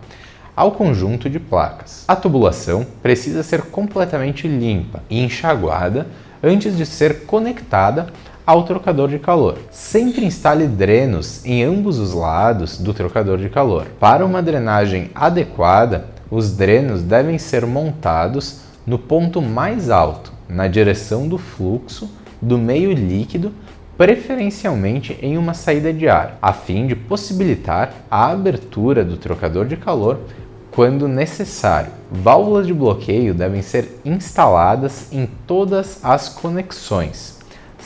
ao 0.57 0.71
conjunto 0.71 1.29
de 1.29 1.39
placas. 1.39 2.03
A 2.07 2.15
tubulação 2.15 2.83
precisa 3.03 3.43
ser 3.43 3.61
completamente 3.61 4.47
limpa 4.47 5.03
e 5.07 5.23
enxaguada 5.23 6.07
antes 6.41 6.75
de 6.75 6.83
ser 6.83 7.25
conectada 7.27 8.07
ao 8.43 8.63
trocador 8.63 9.07
de 9.07 9.19
calor. 9.19 9.59
Sempre 9.69 10.25
instale 10.25 10.65
drenos 10.65 11.45
em 11.45 11.63
ambos 11.63 11.99
os 11.99 12.11
lados 12.11 12.79
do 12.79 12.91
trocador 12.91 13.37
de 13.37 13.49
calor. 13.49 13.85
Para 13.99 14.25
uma 14.25 14.41
drenagem 14.41 15.11
adequada, 15.13 16.07
os 16.31 16.51
drenos 16.51 17.03
devem 17.03 17.37
ser 17.37 17.67
montados 17.67 18.61
no 18.85 18.97
ponto 18.97 19.41
mais 19.41 19.91
alto, 19.91 20.33
na 20.49 20.67
direção 20.67 21.27
do 21.27 21.37
fluxo 21.37 22.09
do 22.41 22.57
meio 22.57 22.93
líquido, 22.93 23.51
preferencialmente 23.97 25.17
em 25.21 25.37
uma 25.37 25.53
saída 25.53 25.91
de 25.91 26.07
ar, 26.07 26.37
a 26.41 26.53
fim 26.53 26.87
de 26.87 26.95
possibilitar 26.95 27.93
a 28.09 28.29
abertura 28.29 29.03
do 29.03 29.17
trocador 29.17 29.65
de 29.65 29.75
calor 29.75 30.19
quando 30.77 31.09
necessário. 31.09 31.91
Válvulas 32.09 32.65
de 32.65 32.73
bloqueio 32.73 33.33
devem 33.33 33.61
ser 33.61 33.99
instaladas 34.05 35.11
em 35.11 35.27
todas 35.45 35.99
as 36.05 36.29
conexões 36.29 37.37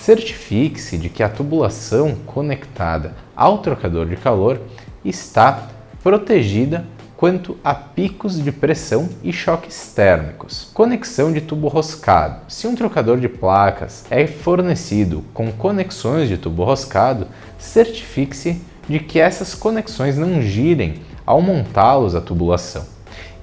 certifique-se 0.01 0.97
de 0.97 1.09
que 1.09 1.21
a 1.21 1.29
tubulação 1.29 2.15
conectada 2.25 3.13
ao 3.35 3.59
trocador 3.59 4.07
de 4.07 4.15
calor 4.15 4.59
está 5.05 5.69
protegida 6.01 6.85
quanto 7.15 7.55
a 7.63 7.75
picos 7.75 8.43
de 8.43 8.51
pressão 8.51 9.07
e 9.23 9.31
choques 9.31 9.93
térmicos. 9.93 10.71
Conexão 10.73 11.31
de 11.31 11.39
tubo 11.39 11.67
roscado. 11.67 12.41
Se 12.47 12.65
um 12.65 12.73
trocador 12.73 13.19
de 13.19 13.29
placas 13.29 14.05
é 14.09 14.25
fornecido 14.25 15.23
com 15.31 15.51
conexões 15.51 16.27
de 16.27 16.35
tubo 16.35 16.63
roscado, 16.63 17.27
certifique-se 17.59 18.59
de 18.87 18.99
que 18.99 19.19
essas 19.19 19.53
conexões 19.53 20.17
não 20.17 20.41
girem 20.41 20.95
ao 21.25 21.41
montá-los 21.41 22.15
à 22.15 22.21
tubulação. 22.21 22.85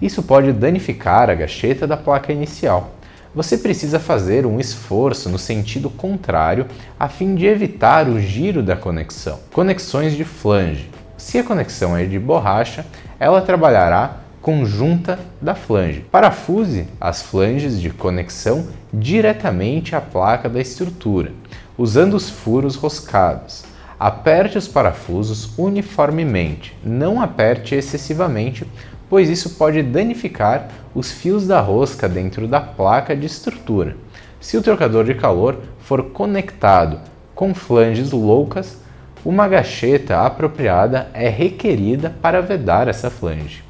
Isso 0.00 0.22
pode 0.22 0.52
danificar 0.52 1.30
a 1.30 1.34
gacheta 1.34 1.86
da 1.86 1.96
placa 1.96 2.32
inicial 2.32 2.98
você 3.34 3.58
precisa 3.58 4.00
fazer 4.00 4.46
um 4.46 4.58
esforço 4.58 5.28
no 5.28 5.38
sentido 5.38 5.90
contrário 5.90 6.66
a 6.98 7.08
fim 7.08 7.34
de 7.34 7.46
evitar 7.46 8.08
o 8.08 8.20
giro 8.20 8.62
da 8.62 8.74
conexão. 8.74 9.38
Conexões 9.52 10.14
de 10.14 10.24
flange. 10.24 10.90
Se 11.16 11.38
a 11.38 11.44
conexão 11.44 11.96
é 11.96 12.04
de 12.04 12.18
borracha, 12.18 12.86
ela 13.20 13.40
trabalhará 13.40 14.16
conjunta 14.40 15.18
da 15.40 15.54
flange. 15.54 16.04
Parafuse 16.10 16.88
as 17.00 17.22
flanges 17.22 17.80
de 17.80 17.90
conexão 17.90 18.66
diretamente 18.92 19.94
à 19.94 20.00
placa 20.00 20.48
da 20.48 20.60
estrutura, 20.60 21.32
usando 21.76 22.14
os 22.14 22.30
furos 22.30 22.76
roscados. 22.76 23.62
Aperte 23.98 24.56
os 24.56 24.68
parafusos 24.68 25.58
uniformemente, 25.58 26.76
não 26.84 27.20
aperte 27.20 27.74
excessivamente, 27.74 28.64
pois 29.10 29.28
isso 29.28 29.50
pode 29.50 29.82
danificar 29.82 30.68
os 30.94 31.10
fios 31.10 31.48
da 31.48 31.60
rosca 31.60 32.08
dentro 32.08 32.46
da 32.46 32.60
placa 32.60 33.16
de 33.16 33.26
estrutura. 33.26 33.96
Se 34.40 34.56
o 34.56 34.62
trocador 34.62 35.04
de 35.04 35.14
calor 35.14 35.58
for 35.80 36.10
conectado 36.10 37.00
com 37.34 37.52
flanges 37.52 38.12
loucas, 38.12 38.78
uma 39.24 39.48
gacheta 39.48 40.24
apropriada 40.24 41.08
é 41.12 41.28
requerida 41.28 42.14
para 42.22 42.40
vedar 42.40 42.86
essa 42.86 43.10
flange. 43.10 43.64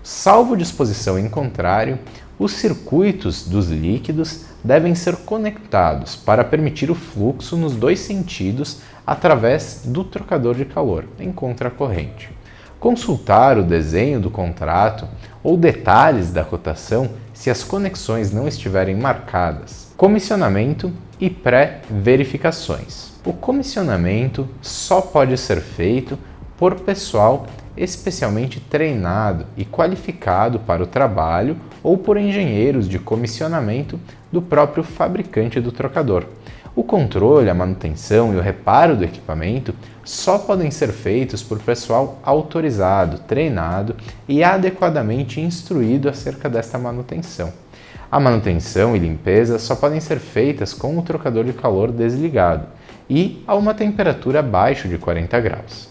Salvo 0.00 0.56
disposição 0.56 1.18
em 1.18 1.28
contrário, 1.28 1.98
os 2.38 2.52
circuitos 2.52 3.46
dos 3.46 3.68
líquidos 3.68 4.44
devem 4.64 4.94
ser 4.94 5.16
conectados 5.16 6.16
para 6.16 6.44
permitir 6.44 6.90
o 6.90 6.94
fluxo 6.94 7.56
nos 7.56 7.74
dois 7.74 8.00
sentidos 8.00 8.80
através 9.06 9.82
do 9.84 10.04
trocador 10.04 10.54
de 10.54 10.64
calor 10.64 11.04
em 11.18 11.32
contracorrente. 11.32 12.30
Consultar 12.78 13.58
o 13.58 13.62
desenho 13.62 14.20
do 14.20 14.30
contrato 14.30 15.06
ou 15.42 15.56
detalhes 15.56 16.32
da 16.32 16.44
cotação 16.44 17.10
se 17.32 17.50
as 17.50 17.62
conexões 17.62 18.32
não 18.32 18.48
estiverem 18.48 18.96
marcadas. 18.96 19.92
Comissionamento 19.96 20.92
e 21.20 21.30
pré-verificações. 21.30 23.12
O 23.24 23.32
comissionamento 23.32 24.48
só 24.60 25.00
pode 25.00 25.36
ser 25.38 25.60
feito 25.60 26.18
por 26.56 26.80
pessoal 26.80 27.46
especialmente 27.76 28.60
treinado 28.60 29.46
e 29.56 29.64
qualificado 29.64 30.58
para 30.58 30.82
o 30.82 30.86
trabalho 30.86 31.56
ou 31.82 31.96
por 31.96 32.16
engenheiros 32.16 32.88
de 32.88 32.98
comissionamento 32.98 33.98
do 34.30 34.42
próprio 34.42 34.84
fabricante 34.84 35.60
do 35.60 35.72
trocador. 35.72 36.24
O 36.74 36.82
controle, 36.82 37.50
a 37.50 37.54
manutenção 37.54 38.32
e 38.32 38.36
o 38.38 38.40
reparo 38.40 38.96
do 38.96 39.04
equipamento 39.04 39.74
só 40.02 40.38
podem 40.38 40.70
ser 40.70 40.88
feitos 40.88 41.42
por 41.42 41.58
pessoal 41.58 42.18
autorizado, 42.22 43.18
treinado 43.18 43.94
e 44.26 44.42
adequadamente 44.42 45.38
instruído 45.38 46.08
acerca 46.08 46.48
desta 46.48 46.78
manutenção. 46.78 47.52
A 48.10 48.18
manutenção 48.18 48.96
e 48.96 48.98
limpeza 48.98 49.58
só 49.58 49.76
podem 49.76 50.00
ser 50.00 50.18
feitas 50.18 50.72
com 50.72 50.98
o 50.98 51.02
trocador 51.02 51.44
de 51.44 51.52
calor 51.52 51.92
desligado 51.92 52.66
e 53.08 53.44
a 53.46 53.54
uma 53.54 53.74
temperatura 53.74 54.40
abaixo 54.40 54.88
de 54.88 54.96
40 54.96 55.40
graus. 55.40 55.88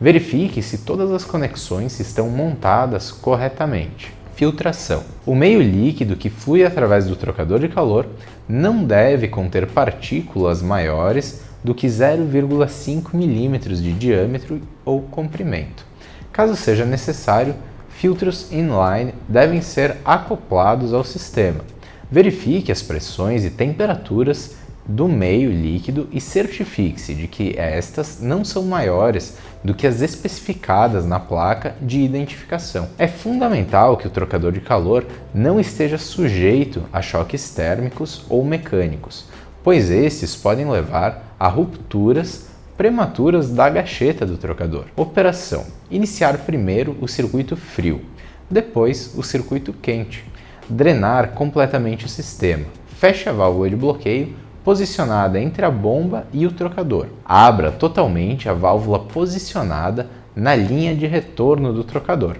Verifique 0.00 0.60
se 0.60 0.78
todas 0.78 1.12
as 1.12 1.24
conexões 1.24 2.00
estão 2.00 2.28
montadas 2.28 3.12
corretamente. 3.12 4.15
Filtração. 4.36 5.02
O 5.24 5.34
meio 5.34 5.62
líquido 5.62 6.14
que 6.14 6.28
flui 6.28 6.62
através 6.62 7.06
do 7.06 7.16
trocador 7.16 7.58
de 7.58 7.68
calor 7.68 8.06
não 8.46 8.84
deve 8.84 9.28
conter 9.28 9.66
partículas 9.66 10.60
maiores 10.60 11.40
do 11.64 11.74
que 11.74 11.86
0,5 11.86 13.14
mm 13.14 13.58
de 13.80 13.92
diâmetro 13.94 14.60
ou 14.84 15.00
comprimento. 15.00 15.86
Caso 16.30 16.54
seja 16.54 16.84
necessário, 16.84 17.54
filtros 17.88 18.52
inline 18.52 19.14
devem 19.26 19.62
ser 19.62 19.96
acoplados 20.04 20.92
ao 20.92 21.02
sistema. 21.02 21.64
Verifique 22.10 22.70
as 22.70 22.82
pressões 22.82 23.42
e 23.42 23.48
temperaturas 23.48 24.54
do 24.84 25.08
meio 25.08 25.50
líquido 25.50 26.10
e 26.12 26.20
certifique-se 26.20 27.14
de 27.14 27.26
que 27.26 27.54
estas 27.56 28.20
não 28.20 28.44
são 28.44 28.64
maiores 28.64 29.38
do 29.66 29.74
que 29.74 29.84
as 29.84 30.00
especificadas 30.00 31.04
na 31.04 31.18
placa 31.18 31.74
de 31.82 32.00
identificação. 32.00 32.88
É 32.96 33.08
fundamental 33.08 33.96
que 33.96 34.06
o 34.06 34.10
trocador 34.10 34.52
de 34.52 34.60
calor 34.60 35.04
não 35.34 35.58
esteja 35.58 35.98
sujeito 35.98 36.84
a 36.92 37.02
choques 37.02 37.50
térmicos 37.50 38.24
ou 38.28 38.44
mecânicos, 38.44 39.24
pois 39.64 39.90
estes 39.90 40.36
podem 40.36 40.70
levar 40.70 41.34
a 41.38 41.48
rupturas 41.48 42.46
prematuras 42.76 43.50
da 43.50 43.68
gacheta 43.68 44.24
do 44.24 44.36
trocador. 44.36 44.84
Operação: 44.94 45.66
iniciar 45.90 46.38
primeiro 46.38 46.96
o 47.00 47.08
circuito 47.08 47.56
frio, 47.56 48.02
depois 48.48 49.14
o 49.16 49.22
circuito 49.24 49.72
quente. 49.72 50.24
Drenar 50.68 51.32
completamente 51.32 52.06
o 52.06 52.08
sistema. 52.08 52.64
Feche 52.86 53.28
a 53.28 53.32
válvula 53.32 53.68
de 53.68 53.76
bloqueio 53.76 54.34
posicionada 54.66 55.38
entre 55.38 55.64
a 55.64 55.70
bomba 55.70 56.26
e 56.32 56.44
o 56.44 56.50
trocador. 56.50 57.06
Abra 57.24 57.70
totalmente 57.70 58.48
a 58.48 58.52
válvula 58.52 58.98
posicionada 58.98 60.08
na 60.34 60.56
linha 60.56 60.92
de 60.92 61.06
retorno 61.06 61.72
do 61.72 61.84
trocador. 61.84 62.38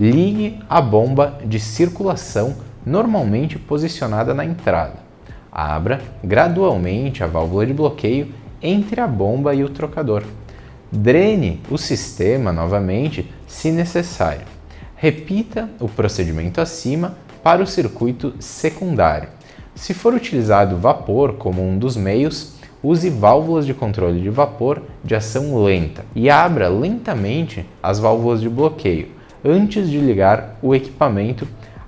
Ligue 0.00 0.60
a 0.66 0.80
bomba 0.80 1.38
de 1.44 1.60
circulação 1.60 2.56
normalmente 2.86 3.58
posicionada 3.58 4.32
na 4.32 4.46
entrada. 4.46 4.94
Abra 5.52 6.00
gradualmente 6.24 7.22
a 7.22 7.26
válvula 7.26 7.66
de 7.66 7.74
bloqueio 7.74 8.32
entre 8.62 9.02
a 9.02 9.06
bomba 9.06 9.54
e 9.54 9.62
o 9.62 9.68
trocador. 9.68 10.24
Drene 10.90 11.60
o 11.70 11.76
sistema 11.76 12.50
novamente 12.50 13.30
se 13.46 13.70
necessário. 13.70 14.46
Repita 14.96 15.68
o 15.78 15.86
procedimento 15.86 16.62
acima 16.62 17.18
para 17.42 17.62
o 17.62 17.66
circuito 17.66 18.32
secundário. 18.38 19.36
Se 19.78 19.94
for 19.94 20.12
utilizado 20.12 20.76
vapor 20.76 21.34
como 21.34 21.62
um 21.62 21.78
dos 21.78 21.96
meios, 21.96 22.54
use 22.82 23.08
válvulas 23.08 23.64
de 23.64 23.72
controle 23.72 24.20
de 24.20 24.28
vapor 24.28 24.82
de 25.04 25.14
ação 25.14 25.62
lenta 25.62 26.04
e 26.16 26.28
abra 26.28 26.68
lentamente 26.68 27.64
as 27.80 28.00
válvulas 28.00 28.40
de 28.40 28.48
bloqueio. 28.48 29.10
Antes 29.42 29.88
de 29.88 29.98
ligar 29.98 30.58
o 30.60 30.74
equipamento, 30.74 31.46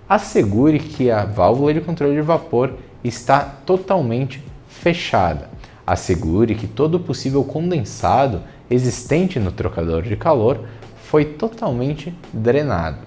assegure 0.08 0.78
que 0.78 1.10
a 1.10 1.24
válvula 1.24 1.74
de 1.74 1.80
controle 1.80 2.14
de 2.14 2.22
vapor 2.22 2.74
está 3.02 3.40
totalmente 3.40 4.40
fechada. 4.68 5.50
Assegure 5.84 6.54
que 6.54 6.68
todo 6.68 6.94
o 6.94 7.00
possível 7.00 7.42
condensado 7.42 8.40
existente 8.70 9.40
no 9.40 9.50
trocador 9.50 10.04
de 10.04 10.16
calor 10.16 10.60
foi 11.02 11.24
totalmente 11.24 12.14
drenado. 12.32 12.98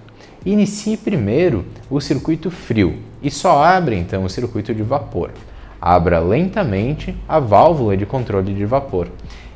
Inicie 0.45 0.97
primeiro 0.97 1.63
o 1.89 2.01
circuito 2.01 2.51
frio 2.51 3.12
e 3.23 3.31
só 3.31 3.63
abre 3.63 3.95
então 3.95 4.25
o 4.25 4.29
circuito 4.29 4.75
de 4.75 4.83
vapor. 4.83 5.31
Abra 5.81 6.19
lentamente 6.19 7.15
a 7.27 7.39
válvula 7.39 7.97
de 7.97 8.05
controle 8.05 8.53
de 8.53 8.65
vapor. 8.65 9.07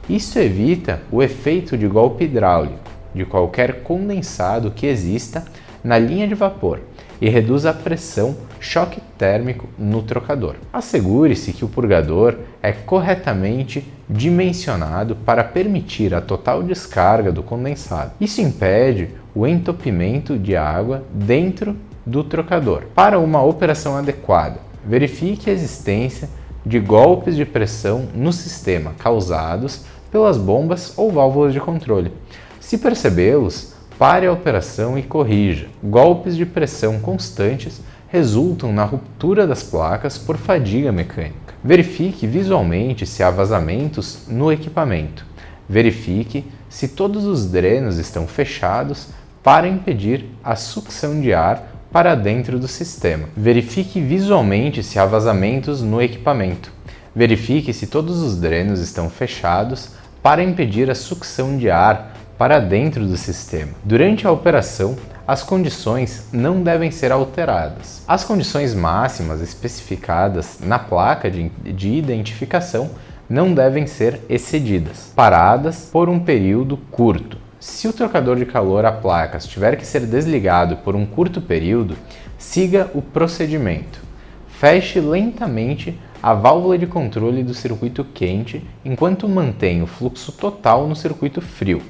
Isso 0.09 0.39
evita 0.39 1.01
o 1.11 1.21
efeito 1.21 1.77
de 1.77 1.87
golpe 1.87 2.23
hidráulico 2.23 2.79
de 3.13 3.25
qualquer 3.25 3.83
condensado 3.83 4.71
que 4.71 4.87
exista 4.87 5.45
na 5.83 5.97
linha 5.97 6.27
de 6.27 6.35
vapor 6.35 6.79
e 7.19 7.29
reduz 7.29 7.65
a 7.65 7.73
pressão 7.73 8.35
choque 8.59 9.01
térmico 9.17 9.67
no 9.77 10.01
trocador. 10.03 10.55
Assegure-se 10.71 11.51
que 11.53 11.65
o 11.65 11.67
purgador 11.67 12.35
é 12.61 12.71
corretamente 12.71 13.85
dimensionado 14.09 15.15
para 15.15 15.43
permitir 15.43 16.13
a 16.13 16.21
total 16.21 16.63
descarga 16.63 17.31
do 17.31 17.43
condensado. 17.43 18.11
Isso 18.19 18.41
impede 18.41 19.09
o 19.35 19.45
entupimento 19.45 20.37
de 20.37 20.55
água 20.55 21.03
dentro 21.11 21.75
do 22.07 22.23
trocador. 22.23 22.83
Para 22.95 23.19
uma 23.19 23.43
operação 23.43 23.97
adequada, 23.97 24.59
verifique 24.85 25.49
a 25.49 25.53
existência 25.53 26.29
de 26.65 26.79
golpes 26.79 27.35
de 27.35 27.45
pressão 27.45 28.07
no 28.15 28.31
sistema 28.31 28.93
causados 28.97 29.83
pelas 30.09 30.37
bombas 30.37 30.93
ou 30.97 31.11
válvulas 31.11 31.53
de 31.53 31.59
controle. 31.59 32.13
Se 32.61 32.77
percebê-los, 32.77 33.73
pare 33.99 34.25
a 34.25 34.31
operação 34.31 34.97
e 34.97 35.03
corrija. 35.03 35.67
Golpes 35.83 36.35
de 36.37 36.45
pressão 36.45 36.99
constantes 36.99 37.81
resultam 38.07 38.71
na 38.71 38.85
ruptura 38.85 39.45
das 39.45 39.63
placas 39.63 40.17
por 40.17 40.37
fadiga 40.37 40.93
mecânica. 40.93 41.55
Verifique 41.61 42.25
visualmente 42.25 43.05
se 43.05 43.21
há 43.21 43.29
vazamentos 43.29 44.27
no 44.29 44.49
equipamento. 44.49 45.25
Verifique 45.67 46.45
se 46.69 46.87
todos 46.87 47.25
os 47.25 47.51
drenos 47.51 47.97
estão 47.97 48.25
fechados 48.25 49.09
para 49.43 49.67
impedir 49.67 50.25
a 50.43 50.55
sucção 50.55 51.19
de 51.19 51.33
ar 51.33 51.76
para 51.91 52.15
dentro 52.15 52.59
do 52.59 52.67
sistema. 52.67 53.29
Verifique 53.35 54.01
visualmente 54.01 54.83
se 54.83 54.99
há 54.99 55.05
vazamentos 55.05 55.81
no 55.81 56.01
equipamento. 56.01 56.71
Verifique 57.15 57.73
se 57.73 57.87
todos 57.87 58.21
os 58.21 58.37
drenos 58.37 58.79
estão 58.79 59.09
fechados 59.09 59.89
para 60.21 60.43
impedir 60.43 60.89
a 60.91 60.95
sucção 60.95 61.57
de 61.57 61.69
ar 61.69 62.13
para 62.37 62.59
dentro 62.59 63.05
do 63.05 63.17
sistema. 63.17 63.71
Durante 63.83 64.27
a 64.27 64.31
operação, 64.31 64.95
as 65.27 65.43
condições 65.43 66.27
não 66.31 66.61
devem 66.61 66.91
ser 66.91 67.11
alteradas. 67.11 68.03
As 68.07 68.23
condições 68.23 68.73
máximas 68.73 69.41
especificadas 69.41 70.59
na 70.61 70.79
placa 70.79 71.29
de, 71.29 71.49
de 71.49 71.89
identificação 71.89 72.91
não 73.29 73.53
devem 73.53 73.85
ser 73.87 74.21
excedidas, 74.29 75.11
paradas 75.15 75.89
por 75.91 76.07
um 76.07 76.19
período 76.19 76.77
curto. 76.91 77.46
Se 77.67 77.85
o 77.85 77.91
trocador 77.91 78.37
de 78.37 78.45
calor 78.45 78.85
a 78.85 78.93
placas 78.93 79.45
tiver 79.45 79.75
que 79.75 79.85
ser 79.85 80.05
desligado 80.05 80.77
por 80.77 80.95
um 80.95 81.05
curto 81.05 81.41
período, 81.41 81.97
siga 82.37 82.89
o 82.95 83.01
procedimento. 83.01 83.99
Feche 84.47 85.01
lentamente 85.01 85.99
a 86.23 86.33
válvula 86.33 86.77
de 86.77 86.87
controle 86.87 87.43
do 87.43 87.53
circuito 87.53 88.05
quente 88.05 88.65
enquanto 88.85 89.27
mantém 89.27 89.83
o 89.83 89.85
fluxo 89.85 90.31
total 90.31 90.87
no 90.87 90.95
circuito 90.95 91.41
frio. 91.41 91.81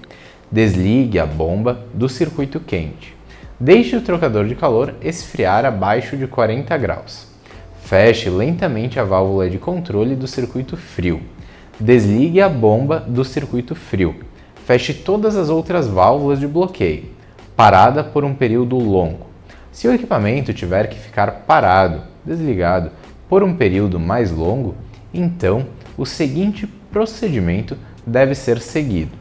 Desligue 0.52 1.20
a 1.20 1.28
bomba 1.28 1.86
do 1.94 2.10
circuito 2.10 2.60
quente. 2.60 3.16
Deixe 3.60 3.96
o 3.96 4.02
trocador 4.02 4.48
de 4.48 4.56
calor 4.56 4.96
esfriar 5.00 5.64
abaixo 5.64 6.18
de 6.18 6.26
40 6.26 6.76
graus. 6.76 7.28
Feche 7.84 8.32
lentamente 8.32 9.00
a 9.00 9.04
válvula 9.04 9.48
de 9.48 9.60
controle 9.60 10.16
do 10.16 10.28
circuito 10.28 10.76
frio. 10.76 11.22
Desligue 11.80 12.42
a 12.42 12.50
bomba 12.50 13.00
do 13.08 13.24
circuito 13.24 13.76
frio. 13.76 14.27
Feche 14.68 14.94
todas 14.94 15.38
as 15.38 15.48
outras 15.48 15.88
válvulas 15.88 16.42
de 16.42 16.46
bloqueio, 16.46 17.06
parada 17.56 18.04
por 18.04 18.26
um 18.26 18.36
período 18.36 18.76
longo. 18.78 19.28
Se 19.72 19.88
o 19.88 19.94
equipamento 19.94 20.54
tiver 20.54 20.90
que 20.90 21.00
ficar 21.00 21.46
parado, 21.48 22.02
desligado, 22.26 22.92
por 23.30 23.44
um 23.44 23.56
período 23.56 23.98
mais 23.98 24.30
longo, 24.30 24.76
então 25.14 25.68
o 25.98 26.06
seguinte 26.06 26.68
procedimento 26.92 27.78
deve 28.06 28.36
ser 28.36 28.60
seguido. 28.60 29.12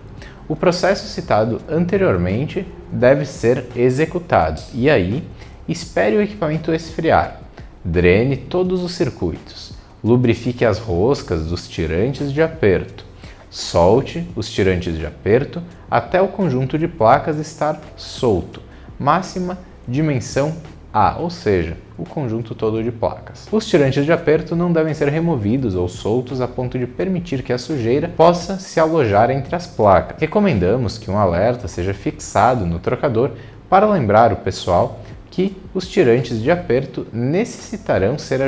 O 0.49 0.57
processo 0.57 1.07
citado 1.07 1.61
anteriormente 1.69 2.67
deve 2.91 3.25
ser 3.25 3.67
executado 3.77 4.61
e 4.75 4.91
aí 4.91 5.23
espere 5.69 6.17
o 6.17 6.23
equipamento 6.23 6.75
esfriar. 6.75 7.41
Drene 7.85 8.37
todos 8.37 8.83
os 8.83 8.97
circuitos. 8.97 9.75
Lubrifique 10.03 10.65
as 10.65 10.81
roscas 10.81 11.47
dos 11.47 11.69
tirantes 11.69 12.33
de 12.33 12.43
aperto. 12.43 13.06
Solte 13.51 14.27
os 14.35 14.51
tirantes 14.51 14.97
de 14.97 15.07
aperto 15.07 15.63
até 15.91 16.21
o 16.21 16.29
conjunto 16.29 16.79
de 16.79 16.89
placas 16.89 17.39
estar 17.39 17.81
solto. 17.97 18.61
Máxima 18.99 19.59
dimensão 19.87 20.55
A, 20.93 21.19
ou 21.19 21.31
seja, 21.31 21.77
o 21.99 22.05
conjunto 22.05 22.55
todo 22.55 22.83
de 22.83 22.91
placas. 22.91 23.47
Os 23.51 23.67
tirantes 23.67 24.05
de 24.05 24.13
aperto 24.13 24.57
não 24.57 24.73
devem 24.73 24.95
ser 24.95 25.09
removidos 25.09 25.75
ou 25.75 25.89
soltos 25.89 26.41
a 26.41 26.49
ponto 26.49 26.79
de 26.79 26.87
permitir 26.87 27.43
que 27.43 27.53
a 27.53 27.59
sujeira 27.59 28.09
possa 28.09 28.59
se 28.59 28.81
alojar 28.81 29.31
entre 29.31 29.55
as 29.55 29.67
placas. 29.67 30.17
Recomendamos 30.19 30.99
que 30.99 31.11
um 31.11 31.19
alerta 31.19 31.69
seja 31.69 31.95
fixado 31.95 32.67
no 32.67 32.79
trocador 32.79 33.33
para 33.69 33.87
lembrar 33.87 34.33
o 34.33 34.37
pessoal 34.37 35.01
que 35.31 35.57
os 35.75 35.87
tirantes 35.87 36.41
de 36.41 36.51
aperto 36.51 37.07
necessitarão 37.13 38.19
ser 38.19 38.41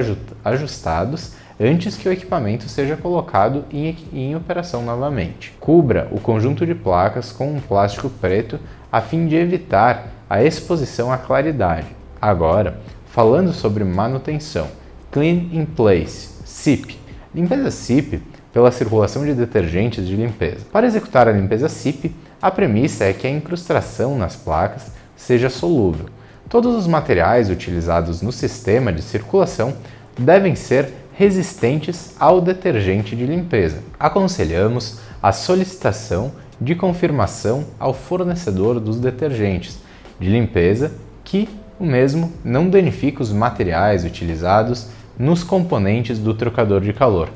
ajustados 0.45 1.33
antes 1.61 1.97
que 1.97 2.09
o 2.09 2.13
equipamento 2.13 2.69
seja 2.69 2.97
colocado 2.97 3.65
em, 3.73 3.97
em, 4.13 4.37
operação 4.37 4.83
novamente. 4.83 5.53
Cubra 5.59 6.09
o 6.13 6.21
conjunto 6.21 6.65
de 6.65 6.75
placas 6.75 7.33
com 7.33 7.53
um 7.53 7.61
plástico 7.61 8.09
preto 8.09 8.59
a 8.91 9.01
fim 9.01 9.27
de 9.27 9.37
evitar 9.37 10.09
a 10.31 10.43
exposição 10.43 11.13
à 11.13 11.19
claridade. 11.19 11.87
Agora, 12.21 12.79
falando 13.07 13.53
sobre 13.53 13.83
manutenção, 13.85 14.69
Clean 15.11 15.49
in 15.53 15.65
Place, 15.65 16.43
SIP. 16.45 16.97
Limpeza 17.35 17.71
SIP 17.71 18.23
pela 18.53 18.71
circulação 18.71 19.25
de 19.25 19.35
detergentes 19.35 20.07
de 20.07 20.17
limpeza. 20.17 20.67
Para 20.73 20.87
executar 20.87 21.29
a 21.29 21.33
limpeza 21.33 21.69
SIP, 21.69 22.15
a 22.41 22.51
premissa 22.51 23.05
é 23.05 23.13
que 23.13 23.27
a 23.27 23.31
incrustação 23.31 24.17
nas 24.17 24.37
placas 24.37 24.93
seja 25.17 25.51
solúvel. 25.51 26.07
Todos 26.49 26.75
os 26.75 26.87
materiais 26.87 27.51
utilizados 27.51 28.23
no 28.23 28.33
sistema 28.33 28.93
de 28.93 29.03
circulação 29.03 29.75
devem 30.19 30.55
ser 30.55 30.93
resistentes 31.19 32.15
ao 32.17 32.41
detergente 32.41 33.17
de 33.17 33.27
limpeza. 33.27 33.83
Aconselhamos 33.99 35.01
a 35.21 35.33
solicitação 35.33 36.31
de 36.61 36.77
confirmação 36.77 37.65
ao 37.77 37.93
fornecedor 37.93 38.79
dos 38.79 39.01
detergentes 39.01 39.81
de 40.21 40.29
limpeza 40.29 40.93
que 41.25 41.49
o 41.77 41.85
mesmo 41.85 42.33
não 42.45 42.71
danifica 42.71 43.21
os 43.21 43.33
materiais 43.33 44.05
utilizados 44.05 44.91
nos 45.19 45.43
componentes 45.43 46.21
do 46.21 46.35
trocador 46.35 46.81
de 46.81 46.93
calor. 46.93 47.31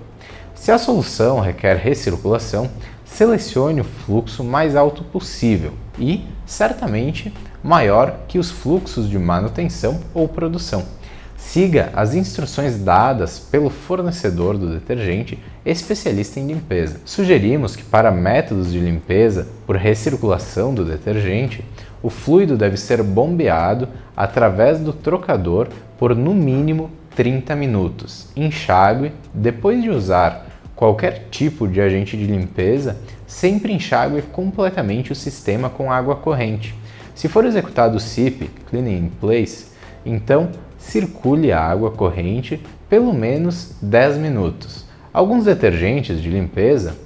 Se 0.55 0.71
a 0.71 0.79
solução 0.79 1.41
requer 1.41 1.75
recirculação, 1.75 2.71
selecione 3.05 3.81
o 3.81 3.85
fluxo 3.85 4.45
mais 4.45 4.77
alto 4.77 5.03
possível 5.03 5.73
e, 5.99 6.25
certamente, 6.47 7.35
maior 7.65 8.21
que 8.29 8.39
os 8.39 8.49
fluxos 8.49 9.11
de 9.11 9.19
manutenção 9.19 10.01
ou 10.15 10.29
produção. 10.29 11.02
Siga 11.45 11.91
as 11.95 12.15
instruções 12.15 12.79
dadas 12.79 13.39
pelo 13.39 13.69
fornecedor 13.69 14.57
do 14.57 14.73
detergente 14.73 15.39
especialista 15.67 16.41
em 16.41 16.47
limpeza. 16.47 16.99
Sugerimos 17.05 17.77
que, 17.77 17.85
para 17.85 18.11
métodos 18.11 18.73
de 18.73 18.81
limpeza 18.81 19.47
por 19.67 19.77
recirculação 19.77 20.73
do 20.73 20.83
detergente, 20.83 21.63
o 22.03 22.09
fluido 22.09 22.57
deve 22.57 22.79
ser 22.79 23.03
bombeado 23.03 23.87
através 24.17 24.81
do 24.81 24.95
trocador 24.95 25.69
por 25.99 26.17
no 26.17 26.33
mínimo 26.33 26.91
30 27.15 27.55
minutos. 27.55 28.29
Enxague 28.35 29.13
depois 29.35 29.83
de 29.83 29.91
usar 29.91 30.47
qualquer 30.75 31.27
tipo 31.31 31.69
de 31.69 31.83
agente 31.83 32.17
de 32.17 32.25
limpeza, 32.25 32.97
sempre 33.27 33.75
enxague 33.75 34.23
completamente 34.23 35.13
o 35.13 35.17
sistema 35.17 35.69
com 35.69 35.93
água 35.93 36.17
corrente. 36.17 36.75
Se 37.15 37.29
for 37.29 37.45
executado 37.45 37.97
o 37.97 38.01
CIP, 38.01 38.49
Cleaning 38.71 38.97
in 38.97 39.09
Place, 39.21 39.67
então 40.07 40.49
circule 40.83 41.53
a 41.53 41.61
água 41.61 41.91
corrente 41.91 42.63
pelo 42.89 43.15
menos 43.15 43.75
10 43.81 44.19
minutos. 44.19 44.85
Alguns 45.13 45.45
detergentes 45.45 46.21
de 46.21 46.29
limpeza, 46.29 46.97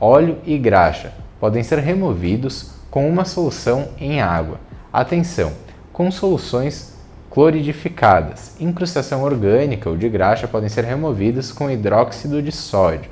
óleo 0.00 0.38
e 0.44 0.58
graxa, 0.58 1.12
podem 1.38 1.62
ser 1.62 1.78
removidos 1.78 2.72
com 2.90 3.08
uma 3.08 3.24
solução 3.24 3.88
em 4.00 4.20
água. 4.20 4.58
Atenção! 4.92 5.52
Com 5.92 6.10
soluções 6.10 6.94
cloridificadas, 7.30 8.56
incrustação 8.58 9.22
orgânica 9.22 9.90
ou 9.90 9.96
de 9.96 10.08
graxa 10.08 10.48
podem 10.48 10.68
ser 10.68 10.84
removidas 10.84 11.52
com 11.52 11.70
hidróxido 11.70 12.42
de 12.42 12.50
sódio. 12.50 13.10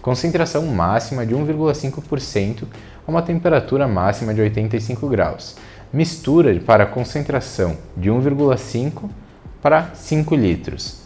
Concentração 0.00 0.66
máxima 0.66 1.26
de 1.26 1.34
1,5% 1.34 2.64
a 3.06 3.10
uma 3.10 3.22
temperatura 3.22 3.88
máxima 3.88 4.32
de 4.32 4.40
85 4.40 5.08
graus. 5.08 5.56
Mistura 5.92 6.58
para 6.60 6.86
concentração 6.86 7.76
de 7.96 8.10
1,5 8.10 9.10
para 9.64 9.92
5 9.94 10.34
litros, 10.34 10.98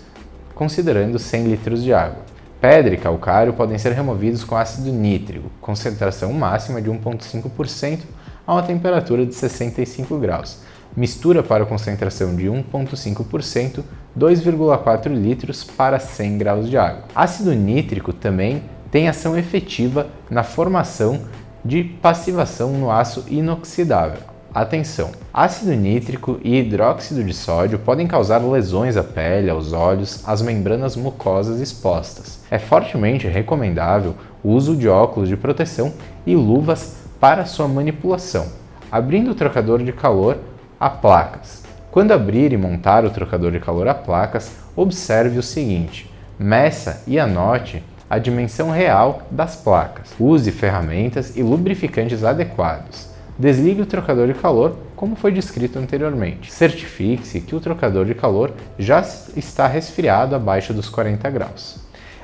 considerando 0.53 1.16
100 1.16 1.44
litros 1.44 1.81
de 1.81 1.92
água. 1.92 2.25
Pedra 2.61 2.92
e 2.92 2.97
calcário 2.97 3.53
podem 3.53 3.79
ser 3.79 3.92
removidos 3.92 4.42
com 4.42 4.57
ácido 4.57 4.90
nítrico, 4.90 5.49
concentração 5.61 6.33
máxima 6.33 6.83
de 6.83 6.90
1,5% 6.90 8.01
a 8.44 8.55
uma 8.55 8.62
temperatura 8.64 9.25
de 9.25 9.33
65 9.33 10.18
graus. 10.18 10.59
Mistura 10.97 11.40
para 11.40 11.64
concentração 11.66 12.35
de 12.35 12.49
1,5%, 12.49 13.85
2,4 14.18 15.07
litros 15.07 15.62
para 15.62 16.01
100 16.01 16.38
graus 16.38 16.68
de 16.68 16.77
água. 16.77 17.05
Ácido 17.14 17.55
nítrico 17.55 18.12
também 18.12 18.64
tem 18.90 19.09
ação 19.09 19.38
efetiva 19.38 20.09
na 20.29 20.42
formação 20.42 21.21
de 21.64 21.85
passivação 21.85 22.73
no 22.73 22.90
aço 22.90 23.25
inoxidável. 23.29 24.28
Atenção! 24.55 25.11
Ácido 25.33 25.73
nítrico 25.75 26.41
e 26.43 26.59
hidróxido 26.59 27.23
de 27.23 27.35
sódio 27.35 27.79
podem 27.79 28.07
causar 28.07 28.39
lesões 28.39 28.97
à 28.97 29.05
pele, 29.05 29.51
aos 29.51 29.75
olhos, 29.75 30.27
às 30.27 30.41
membranas 30.41 30.97
mucosas 30.97 31.61
expostas. 31.61 32.41
É 32.51 32.59
fortemente 32.59 33.29
recomendável 33.29 34.15
o 34.43 34.53
uso 34.53 34.75
de 34.75 34.89
óculos 34.89 35.29
de 35.29 35.37
proteção 35.37 35.93
e 36.27 36.35
luvas 36.35 36.97
para 37.21 37.45
sua 37.45 37.69
manipulação, 37.69 38.47
abrindo 38.91 39.33
o 39.33 39.35
trocador 39.35 39.83
de 39.83 39.93
calor 39.93 40.39
a 40.81 40.89
placas. 40.89 41.63
Quando 41.91 42.13
abrir 42.13 42.53
e 42.53 42.57
montar 42.57 43.05
o 43.05 43.11
trocador 43.11 43.53
de 43.53 43.61
calor 43.61 43.87
a 43.87 43.95
placas, 43.95 44.53
observe 44.75 45.39
o 45.39 45.43
seguinte: 45.43 46.11
meça 46.39 47.03
e 47.07 47.19
anote 47.19 47.85
a 48.09 48.19
dimensão 48.19 48.71
real 48.71 49.23
das 49.31 49.57
placas. 49.57 50.15
Use 50.19 50.51
ferramentas 50.51 51.37
e 51.37 51.43
lubrificantes 51.43 52.25
adequados. 52.25 53.18
Desligue 53.38 53.83
o 53.83 53.87
trocador 53.87 54.27
de 54.27 54.35
calor, 54.35 54.77
como 54.96 55.14
foi 55.14 55.31
descrito 55.31 55.79
anteriormente. 55.79 56.53
Certifique-se 56.53 57.40
que 57.40 57.55
o 57.55 57.61
trocador 57.61 58.05
de 58.05 58.12
calor 58.12 58.53
já 58.77 59.01
está 59.37 59.68
resfriado 59.68 60.35
abaixo 60.35 60.74
dos 60.74 60.88
40 60.88 61.31
graus. 61.31 61.79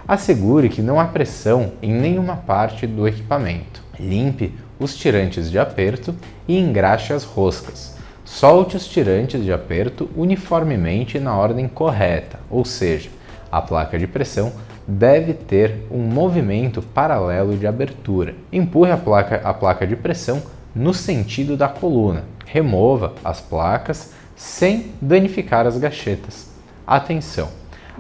Assegure 0.09 0.69
que 0.69 0.83
não 0.83 0.99
há 0.99 1.05
pressão 1.05 1.75
em 1.81 1.93
nenhuma 1.93 2.35
parte 2.35 2.85
do 2.85 3.07
equipamento. 3.07 3.81
Limpe 3.99 4.53
os 4.77 4.97
tirantes 4.97 5.49
de 5.53 5.57
aperto 5.57 6.13
e 6.49 6.59
engraxe 6.59 7.13
as 7.13 7.23
roscas. 7.23 7.97
Solte 8.25 8.77
os 8.77 8.89
tirantes 8.89 9.45
de 9.45 9.53
aperto 9.53 10.11
uniformemente 10.17 11.21
na 11.21 11.37
ordem 11.37 11.69
correta, 11.69 12.41
ou 12.51 12.65
seja, 12.65 13.09
a 13.53 13.63
placa 13.63 13.97
de 13.97 14.09
pressão 14.09 14.53
deve 14.87 15.33
ter 15.33 15.87
um 15.93 16.01
movimento 16.01 16.83
paralelo 16.83 17.57
de 17.57 17.69
abertura. 17.69 18.35
Empurre 18.53 18.91
a 18.91 18.97
placa, 18.97 19.41
a 19.45 19.55
placa 19.55 19.87
de 19.87 19.95
pressão 19.95 20.43
no 20.75 20.93
sentido 20.93 21.57
da 21.57 21.69
coluna. 21.69 22.25
Remova 22.47 23.15
as 23.25 23.41
placas 23.41 24.13
sem 24.35 24.93
danificar 25.01 25.67
as 25.67 25.79
gachetas. 25.79 26.51
Atenção! 26.87 27.49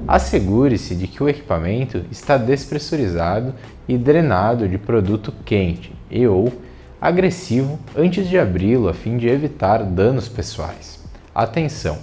Assegure-se 0.09 0.97
de 0.97 1.07
que 1.07 1.23
o 1.23 1.29
equipamento 1.29 2.05
está 2.11 2.37
despressurizado 2.37 3.55
e 3.87 3.97
drenado 3.97 4.69
de 4.69 4.77
produto 4.77 5.33
quente 5.45 5.93
e 6.11 6.27
ou 6.27 6.53
agressivo 7.01 7.79
antes 7.97 8.29
de 8.29 8.39
abri-lo 8.39 8.89
a 8.89 8.95
fim 8.95 9.17
de 9.17 9.29
evitar 9.29 9.85
danos 9.85 10.29
pessoais. 10.29 11.01
Atenção! 11.35 11.99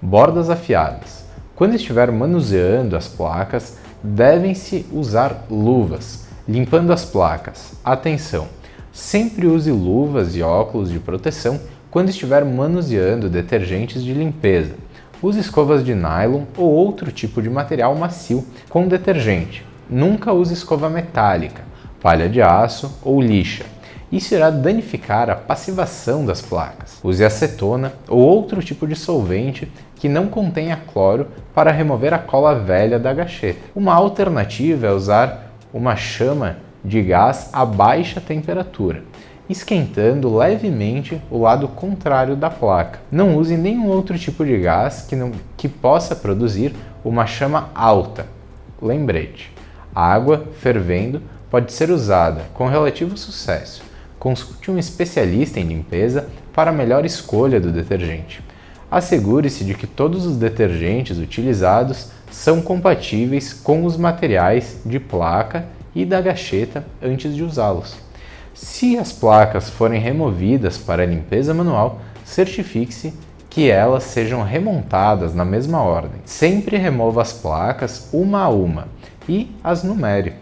Bordas 0.00 0.48
afiadas. 0.48 1.24
Quando 1.54 1.74
estiver 1.74 2.10
manuseando 2.10 2.96
as 2.96 3.08
placas, 3.08 3.78
devem-se 4.02 4.86
usar 4.92 5.46
luvas, 5.50 6.26
limpando 6.48 6.92
as 6.92 7.04
placas. 7.04 7.74
Atenção! 7.84 8.48
Sempre 8.94 9.48
use 9.48 9.72
luvas 9.72 10.36
e 10.36 10.42
óculos 10.42 10.88
de 10.88 11.00
proteção 11.00 11.60
quando 11.90 12.10
estiver 12.10 12.44
manuseando 12.44 13.28
detergentes 13.28 14.04
de 14.04 14.14
limpeza. 14.14 14.76
Use 15.20 15.40
escovas 15.40 15.84
de 15.84 15.96
nylon 15.96 16.44
ou 16.56 16.70
outro 16.70 17.10
tipo 17.10 17.42
de 17.42 17.50
material 17.50 17.96
macio 17.96 18.46
com 18.70 18.86
detergente. 18.86 19.66
Nunca 19.90 20.32
use 20.32 20.54
escova 20.54 20.88
metálica, 20.88 21.62
palha 22.00 22.28
de 22.28 22.40
aço 22.40 23.00
ou 23.02 23.20
lixa. 23.20 23.64
Isso 24.12 24.32
irá 24.32 24.48
danificar 24.48 25.28
a 25.28 25.34
passivação 25.34 26.24
das 26.24 26.40
placas. 26.40 27.00
Use 27.02 27.24
acetona 27.24 27.94
ou 28.08 28.20
outro 28.20 28.62
tipo 28.62 28.86
de 28.86 28.94
solvente 28.94 29.68
que 29.96 30.08
não 30.08 30.28
contenha 30.28 30.80
cloro 30.92 31.26
para 31.52 31.72
remover 31.72 32.14
a 32.14 32.18
cola 32.18 32.54
velha 32.54 33.00
da 33.00 33.12
gacheta. 33.12 33.58
Uma 33.74 33.92
alternativa 33.92 34.86
é 34.86 34.92
usar 34.92 35.52
uma 35.72 35.96
chama 35.96 36.58
de 36.84 37.00
gás 37.02 37.48
a 37.52 37.64
baixa 37.64 38.20
temperatura, 38.20 39.02
esquentando 39.48 40.36
levemente 40.36 41.20
o 41.30 41.38
lado 41.38 41.66
contrário 41.66 42.36
da 42.36 42.50
placa. 42.50 43.00
Não 43.10 43.36
use 43.36 43.56
nenhum 43.56 43.88
outro 43.88 44.18
tipo 44.18 44.44
de 44.44 44.58
gás 44.58 45.06
que, 45.08 45.16
não, 45.16 45.32
que 45.56 45.68
possa 45.68 46.14
produzir 46.14 46.74
uma 47.02 47.26
chama 47.26 47.70
alta. 47.74 48.26
Lembrete: 48.80 49.50
água 49.94 50.44
fervendo 50.60 51.22
pode 51.50 51.72
ser 51.72 51.90
usada 51.90 52.42
com 52.52 52.66
relativo 52.66 53.16
sucesso. 53.16 53.82
Consulte 54.18 54.70
um 54.70 54.78
especialista 54.78 55.60
em 55.60 55.64
limpeza 55.64 56.28
para 56.52 56.70
a 56.70 56.74
melhor 56.74 57.04
escolha 57.04 57.60
do 57.60 57.70
detergente. 57.72 58.42
Assegure-se 58.90 59.64
de 59.64 59.74
que 59.74 59.86
todos 59.86 60.24
os 60.24 60.36
detergentes 60.36 61.18
utilizados 61.18 62.10
são 62.30 62.60
compatíveis 62.60 63.52
com 63.52 63.84
os 63.84 63.96
materiais 63.96 64.80
de 64.84 64.98
placa 64.98 65.66
e 65.94 66.04
da 66.04 66.20
gacheta 66.20 66.84
antes 67.02 67.34
de 67.34 67.42
usá-los. 67.42 67.96
Se 68.54 68.96
as 68.96 69.12
placas 69.12 69.68
forem 69.68 70.00
removidas 70.00 70.78
para 70.78 71.04
limpeza 71.04 71.52
manual, 71.52 72.00
certifique-se 72.24 73.12
que 73.50 73.70
elas 73.70 74.04
sejam 74.04 74.42
remontadas 74.42 75.34
na 75.34 75.44
mesma 75.44 75.82
ordem. 75.82 76.20
Sempre 76.24 76.76
remova 76.76 77.22
as 77.22 77.32
placas 77.32 78.08
uma 78.12 78.42
a 78.42 78.48
uma 78.48 78.88
e 79.28 79.50
as 79.62 79.84
numere. 79.84 80.34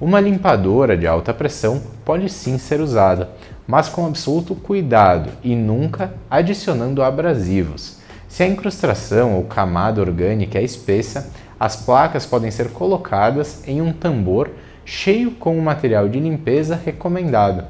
Uma 0.00 0.20
limpadora 0.20 0.96
de 0.96 1.06
alta 1.06 1.32
pressão 1.32 1.80
pode 2.04 2.28
sim 2.28 2.58
ser 2.58 2.80
usada, 2.80 3.30
mas 3.66 3.88
com 3.88 4.06
absoluto 4.06 4.54
cuidado 4.54 5.30
e 5.42 5.54
nunca 5.54 6.12
adicionando 6.30 7.02
abrasivos. 7.02 7.98
Se 8.28 8.42
a 8.42 8.48
incrustação 8.48 9.34
ou 9.34 9.44
camada 9.44 10.00
orgânica 10.00 10.58
é 10.58 10.62
espessa, 10.62 11.30
as 11.58 11.76
placas 11.76 12.26
podem 12.26 12.50
ser 12.50 12.70
colocadas 12.70 13.62
em 13.66 13.80
um 13.80 13.92
tambor 13.92 14.50
cheio 14.84 15.30
com 15.32 15.58
o 15.58 15.62
material 15.62 16.08
de 16.08 16.20
limpeza 16.20 16.78
recomendado. 16.82 17.64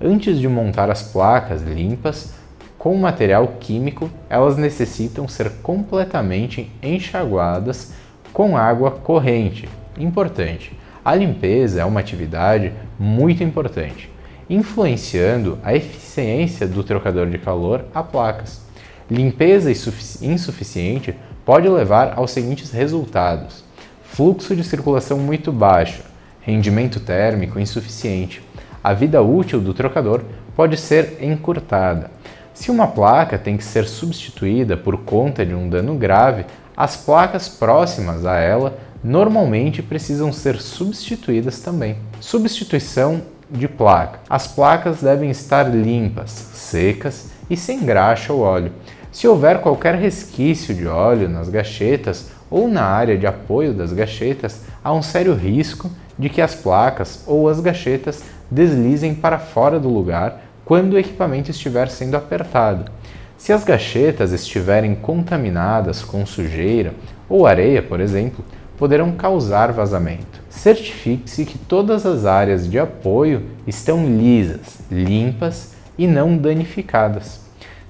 Antes 0.00 0.38
de 0.38 0.48
montar 0.48 0.90
as 0.90 1.02
placas 1.02 1.62
limpas 1.62 2.34
com 2.78 2.96
material 2.96 3.46
químico, 3.60 4.10
elas 4.28 4.56
necessitam 4.56 5.26
ser 5.26 5.50
completamente 5.62 6.70
enxaguadas 6.82 7.92
com 8.32 8.56
água 8.56 8.90
corrente. 8.90 9.68
Importante: 9.98 10.76
a 11.04 11.14
limpeza 11.14 11.80
é 11.80 11.84
uma 11.84 12.00
atividade 12.00 12.72
muito 12.98 13.42
importante 13.42 14.14
influenciando 14.48 15.58
a 15.62 15.74
eficiência 15.74 16.66
do 16.66 16.82
trocador 16.82 17.28
de 17.28 17.38
calor 17.38 17.84
a 17.94 18.02
placas. 18.02 18.62
Limpeza 19.10 19.70
insuficiente 19.70 21.14
pode 21.44 21.68
levar 21.68 22.14
aos 22.16 22.30
seguintes 22.30 22.70
resultados: 22.70 23.64
fluxo 24.02 24.54
de 24.56 24.64
circulação 24.64 25.18
muito 25.18 25.52
baixo, 25.52 26.02
rendimento 26.44 27.00
térmico 27.00 27.58
insuficiente. 27.58 28.42
A 28.82 28.92
vida 28.92 29.22
útil 29.22 29.60
do 29.60 29.72
trocador 29.72 30.22
pode 30.54 30.76
ser 30.76 31.18
encurtada. 31.20 32.10
Se 32.52 32.70
uma 32.70 32.86
placa 32.86 33.38
tem 33.38 33.56
que 33.56 33.64
ser 33.64 33.86
substituída 33.86 34.76
por 34.76 34.98
conta 34.98 35.44
de 35.44 35.54
um 35.54 35.68
dano 35.68 35.94
grave, 35.96 36.44
as 36.76 36.96
placas 36.96 37.48
próximas 37.48 38.26
a 38.26 38.38
ela 38.38 38.78
normalmente 39.02 39.82
precisam 39.82 40.32
ser 40.32 40.60
substituídas 40.60 41.60
também. 41.60 41.96
Substituição 42.20 43.22
de 43.50 43.66
placa. 43.66 44.20
As 44.28 44.46
placas 44.46 45.02
devem 45.02 45.30
estar 45.30 45.64
limpas, 45.64 46.30
secas 46.30 47.30
e 47.48 47.56
sem 47.56 47.84
graxa 47.84 48.32
ou 48.32 48.40
óleo. 48.40 48.72
Se 49.10 49.28
houver 49.28 49.60
qualquer 49.60 49.94
resquício 49.94 50.74
de 50.74 50.86
óleo 50.86 51.28
nas 51.28 51.48
gachetas 51.48 52.30
ou 52.50 52.68
na 52.68 52.84
área 52.84 53.16
de 53.16 53.26
apoio 53.26 53.72
das 53.72 53.92
gachetas, 53.92 54.62
há 54.82 54.92
um 54.92 55.02
sério 55.02 55.34
risco 55.34 55.90
de 56.18 56.28
que 56.28 56.40
as 56.40 56.54
placas 56.54 57.24
ou 57.26 57.48
as 57.48 57.60
gachetas 57.60 58.22
deslizem 58.50 59.14
para 59.14 59.38
fora 59.38 59.80
do 59.80 59.88
lugar 59.88 60.42
quando 60.64 60.94
o 60.94 60.98
equipamento 60.98 61.50
estiver 61.50 61.88
sendo 61.88 62.16
apertado. 62.16 62.90
Se 63.36 63.52
as 63.52 63.64
gachetas 63.64 64.32
estiverem 64.32 64.94
contaminadas 64.94 66.02
com 66.02 66.24
sujeira 66.24 66.94
ou 67.28 67.46
areia, 67.46 67.82
por 67.82 68.00
exemplo, 68.00 68.44
poderão 68.78 69.12
causar 69.12 69.72
vazamento. 69.72 70.40
Certifique-se 70.48 71.44
que 71.44 71.58
todas 71.58 72.06
as 72.06 72.24
áreas 72.24 72.68
de 72.68 72.78
apoio 72.78 73.42
estão 73.66 74.06
lisas, 74.06 74.78
limpas 74.90 75.74
e 75.98 76.06
não 76.06 76.36
danificadas. 76.36 77.40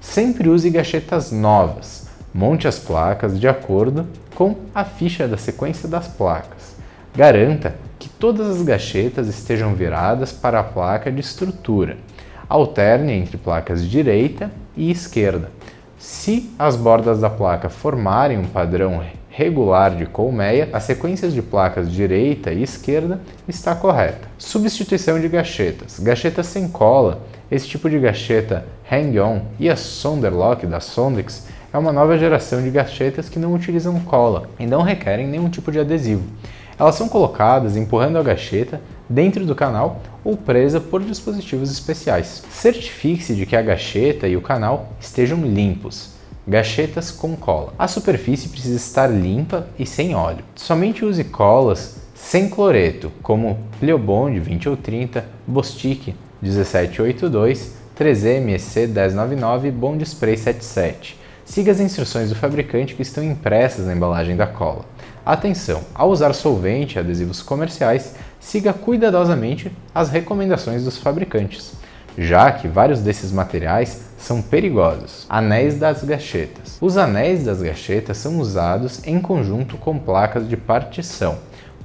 Sempre 0.01 0.49
use 0.49 0.69
gachetas 0.69 1.31
novas. 1.31 2.07
Monte 2.33 2.67
as 2.67 2.77
placas 2.77 3.39
de 3.39 3.47
acordo 3.47 4.05
com 4.35 4.55
a 4.73 4.83
ficha 4.83 5.27
da 5.27 5.37
sequência 5.37 5.87
das 5.87 6.07
placas. 6.07 6.75
Garanta 7.15 7.75
que 7.99 8.09
todas 8.09 8.47
as 8.47 8.61
gachetas 8.61 9.27
estejam 9.27 9.73
viradas 9.73 10.31
para 10.31 10.59
a 10.59 10.63
placa 10.63 11.11
de 11.11 11.19
estrutura. 11.19 11.97
Alterne 12.47 13.13
entre 13.13 13.37
placas 13.37 13.87
direita 13.87 14.51
e 14.75 14.91
esquerda. 14.91 15.49
Se 15.97 16.51
as 16.59 16.75
bordas 16.75 17.19
da 17.19 17.29
placa 17.29 17.69
formarem 17.69 18.37
um 18.37 18.45
padrão 18.45 19.01
regular 19.29 19.95
de 19.95 20.05
colmeia, 20.05 20.69
as 20.71 20.83
sequências 20.83 21.33
de 21.33 21.41
placas 21.41 21.91
direita 21.91 22.53
e 22.53 22.63
esquerda 22.63 23.19
está 23.47 23.75
correta. 23.75 24.27
Substituição 24.37 25.19
de 25.19 25.27
gachetas. 25.27 25.99
Gachetas 25.99 26.45
sem 26.45 26.67
cola. 26.67 27.21
Esse 27.51 27.67
tipo 27.67 27.89
de 27.89 27.99
gacheta 27.99 28.65
hang-on 28.89 29.41
e 29.59 29.69
a 29.69 29.75
Sonderlock 29.75 30.65
da 30.65 30.79
Sondex 30.79 31.47
é 31.73 31.77
uma 31.77 31.91
nova 31.91 32.17
geração 32.17 32.63
de 32.63 32.69
gachetas 32.69 33.27
que 33.27 33.37
não 33.37 33.53
utilizam 33.53 33.99
cola 33.99 34.47
e 34.57 34.65
não 34.65 34.81
requerem 34.81 35.27
nenhum 35.27 35.49
tipo 35.49 35.71
de 35.71 35.79
adesivo. 35.79 36.23
Elas 36.77 36.95
são 36.95 37.07
colocadas 37.07 37.77
empurrando 37.77 38.17
a 38.17 38.23
gacheta 38.23 38.81
dentro 39.09 39.45
do 39.45 39.55
canal 39.55 40.01
ou 40.23 40.35
presa 40.35 40.79
por 40.79 41.01
dispositivos 41.01 41.71
especiais. 41.71 42.43
Certifique-se 42.49 43.35
de 43.35 43.45
que 43.45 43.55
a 43.55 43.61
gacheta 43.61 44.27
e 44.27 44.35
o 44.35 44.41
canal 44.41 44.89
estejam 44.99 45.41
limpos 45.41 46.15
gachetas 46.47 47.09
com 47.11 47.35
cola. 47.35 47.73
A 47.77 47.87
superfície 47.87 48.49
precisa 48.49 48.75
estar 48.75 49.07
limpa 49.07 49.67
e 49.79 49.85
sem 49.85 50.13
óleo. 50.13 50.43
Somente 50.55 51.03
use 51.03 51.23
colas 51.23 51.97
sem 52.13 52.49
cloreto, 52.49 53.11
como 53.21 53.59
Pleobond 53.79 54.39
20 54.39 54.69
ou 54.69 54.77
30, 54.77 55.25
Bostik 55.45 56.15
1782, 56.41 57.73
3M 57.97 58.41
1099 58.41 59.67
e 59.67 59.71
Bond 59.71 60.03
Spray 60.03 60.37
77. 60.37 61.19
Siga 61.43 61.71
as 61.71 61.79
instruções 61.79 62.29
do 62.29 62.35
fabricante 62.35 62.95
que 62.95 63.01
estão 63.01 63.23
impressas 63.23 63.85
na 63.85 63.93
embalagem 63.93 64.35
da 64.35 64.47
cola. 64.47 64.85
Atenção! 65.25 65.81
Ao 65.93 66.09
usar 66.09 66.33
solvente 66.33 66.95
e 66.95 66.99
adesivos 66.99 67.41
comerciais, 67.41 68.15
siga 68.39 68.71
cuidadosamente 68.71 69.71
as 69.93 70.09
recomendações 70.09 70.83
dos 70.83 70.97
fabricantes 70.97 71.73
já 72.17 72.51
que 72.51 72.67
vários 72.67 73.01
desses 73.01 73.31
materiais 73.31 74.05
são 74.17 74.41
perigosos. 74.41 75.25
Anéis 75.29 75.77
das 75.77 76.03
gachetas. 76.03 76.77
Os 76.81 76.97
anéis 76.97 77.43
das 77.43 77.61
gachetas 77.61 78.17
são 78.17 78.39
usados 78.39 79.05
em 79.05 79.19
conjunto 79.19 79.77
com 79.77 79.97
placas 79.97 80.47
de 80.47 80.55
partição, 80.55 81.37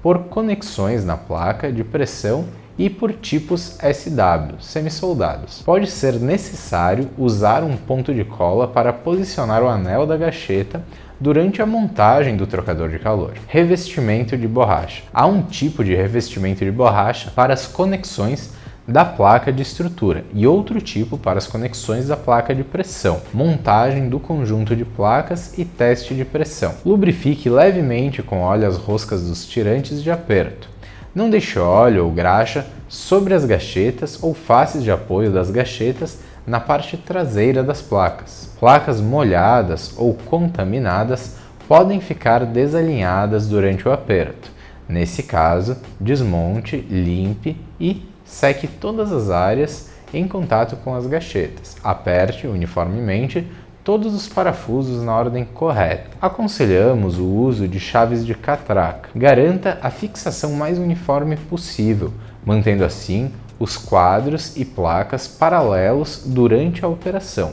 por 0.03 0.18
conexões 0.24 1.05
na 1.05 1.16
placa 1.16 1.72
de 1.72 1.85
pressão 1.85 2.46
e 2.79 2.88
por 2.88 3.12
tipos 3.12 3.76
SW, 3.79 4.57
semi-soldados. 4.61 5.61
Pode 5.62 5.90
ser 5.90 6.14
necessário 6.14 7.11
usar 7.18 7.62
um 7.62 7.76
ponto 7.76 8.14
de 8.14 8.24
cola 8.24 8.66
para 8.66 8.92
posicionar 8.92 9.62
o 9.62 9.68
anel 9.68 10.07
da 10.07 10.16
gacheta 10.16 10.83
durante 11.20 11.61
a 11.61 11.66
montagem 11.66 12.37
do 12.37 12.46
trocador 12.46 12.88
de 12.88 12.98
calor. 12.98 13.35
Revestimento 13.46 14.37
de 14.37 14.48
borracha. 14.48 15.02
Há 15.12 15.26
um 15.26 15.42
tipo 15.42 15.85
de 15.85 15.94
revestimento 15.94 16.64
de 16.64 16.70
borracha 16.70 17.30
para 17.30 17.52
as 17.52 17.66
conexões 17.66 18.54
da 18.88 19.04
placa 19.04 19.52
de 19.52 19.62
estrutura 19.62 20.24
e 20.33 20.46
outro 20.46 20.80
tipo 20.80 21.18
para 21.18 21.38
as 21.38 21.46
conexões 21.46 22.09
da 22.09 22.16
placa 22.16 22.54
de 22.54 22.64
pressão, 22.64 23.20
montagem 23.33 24.09
do 24.09 24.18
conjunto 24.18 24.74
de 24.74 24.85
placas 24.85 25.56
e 25.56 25.64
teste 25.64 26.14
de 26.14 26.24
pressão. 26.24 26.74
Lubrifique 26.85 27.48
levemente 27.48 28.22
com 28.22 28.40
óleo 28.40 28.66
as 28.66 28.76
roscas 28.76 29.28
dos 29.28 29.46
tirantes 29.46 30.02
de 30.02 30.11
aperto. 30.11 30.68
Não 31.14 31.28
deixe 31.28 31.59
óleo 31.59 32.06
ou 32.06 32.11
graxa 32.11 32.66
sobre 32.88 33.35
as 33.35 33.44
gachetas 33.44 34.20
ou 34.22 34.35
faces 34.35 34.83
de 34.83 34.90
apoio 34.90 35.30
das 35.30 35.50
gachetas 35.50 36.18
na 36.46 36.61
parte 36.61 36.96
traseira 36.96 37.62
das 37.62 37.81
placas. 37.83 38.55
Placas 38.59 39.00
molhadas 39.00 39.94
ou 39.96 40.14
contaminadas 40.14 41.37
podem 41.68 42.00
ficar 42.00 42.44
desalinhadas 42.44 43.46
durante 43.46 43.87
o 43.87 43.92
aperto. 43.92 44.50
Nesse 44.88 45.22
caso, 45.22 45.76
desmonte, 46.00 46.76
limpe 46.76 47.57
e 47.79 48.09
seque 48.24 48.66
todas 48.66 49.12
as 49.12 49.31
áreas 49.31 49.90
em 50.12 50.26
contato 50.26 50.76
com 50.76 50.94
as 50.94 51.07
gachetas. 51.07 51.76
Aperte 51.83 52.46
uniformemente 52.46 53.46
todos 53.85 54.14
os 54.14 54.29
parafusos 54.29 55.03
na 55.03 55.16
ordem 55.16 55.44
correta. 55.44 56.11
Aconselhamos 56.20 57.18
o 57.18 57.24
uso 57.24 57.66
de 57.68 57.81
chaves 57.81 58.26
de 58.26 58.35
catraca. 58.35 59.11
Garanta 59.14 59.79
a 59.83 59.90
fixação 59.90 60.53
mais 60.53 60.79
uniforme 60.79 61.37
possível, 61.37 62.12
mantendo 62.44 62.85
assim 62.85 63.33
os 63.61 63.77
quadros 63.77 64.57
e 64.57 64.64
placas 64.64 65.29
paralelos 65.29 66.23
durante 66.25 66.83
a 66.83 66.88
operação. 66.88 67.53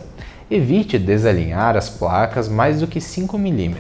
Evite 0.49 0.97
desalinhar 0.97 1.75
as 1.75 1.89
placas 1.89 2.47
mais 2.47 2.79
do 2.79 2.87
que 2.87 3.01
5 3.01 3.37
mm. 3.37 3.75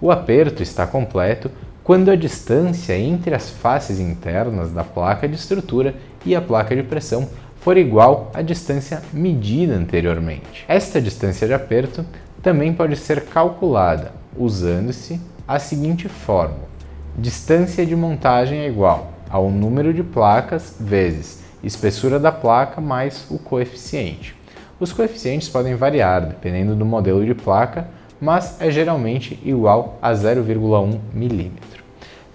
O 0.00 0.12
aperto 0.12 0.62
está 0.62 0.86
completo 0.86 1.50
quando 1.82 2.08
a 2.08 2.14
distância 2.14 2.96
entre 2.96 3.34
as 3.34 3.50
faces 3.50 3.98
internas 3.98 4.70
da 4.70 4.84
placa 4.84 5.26
de 5.26 5.34
estrutura 5.34 5.96
e 6.24 6.36
a 6.36 6.40
placa 6.40 6.76
de 6.76 6.84
pressão 6.84 7.28
for 7.56 7.76
igual 7.76 8.30
à 8.32 8.42
distância 8.42 9.02
medida 9.12 9.74
anteriormente. 9.74 10.64
Esta 10.68 11.00
distância 11.00 11.48
de 11.48 11.52
aperto 11.52 12.06
também 12.40 12.72
pode 12.72 12.94
ser 12.94 13.24
calculada 13.24 14.12
usando-se 14.36 15.20
a 15.48 15.58
seguinte 15.58 16.08
fórmula: 16.08 16.68
distância 17.18 17.84
de 17.84 17.96
montagem 17.96 18.60
é 18.60 18.68
igual 18.68 19.10
ao 19.28 19.50
número 19.50 19.92
de 19.92 20.04
placas 20.04 20.76
vezes 20.78 21.39
espessura 21.62 22.18
da 22.18 22.32
placa 22.32 22.80
mais 22.80 23.26
o 23.30 23.38
coeficiente. 23.38 24.34
Os 24.78 24.92
coeficientes 24.92 25.48
podem 25.48 25.74
variar 25.74 26.26
dependendo 26.26 26.74
do 26.74 26.86
modelo 26.86 27.24
de 27.24 27.34
placa, 27.34 27.88
mas 28.20 28.60
é 28.60 28.70
geralmente 28.70 29.38
igual 29.44 29.98
a 30.00 30.12
0,1 30.12 30.98
milímetro. 31.12 31.80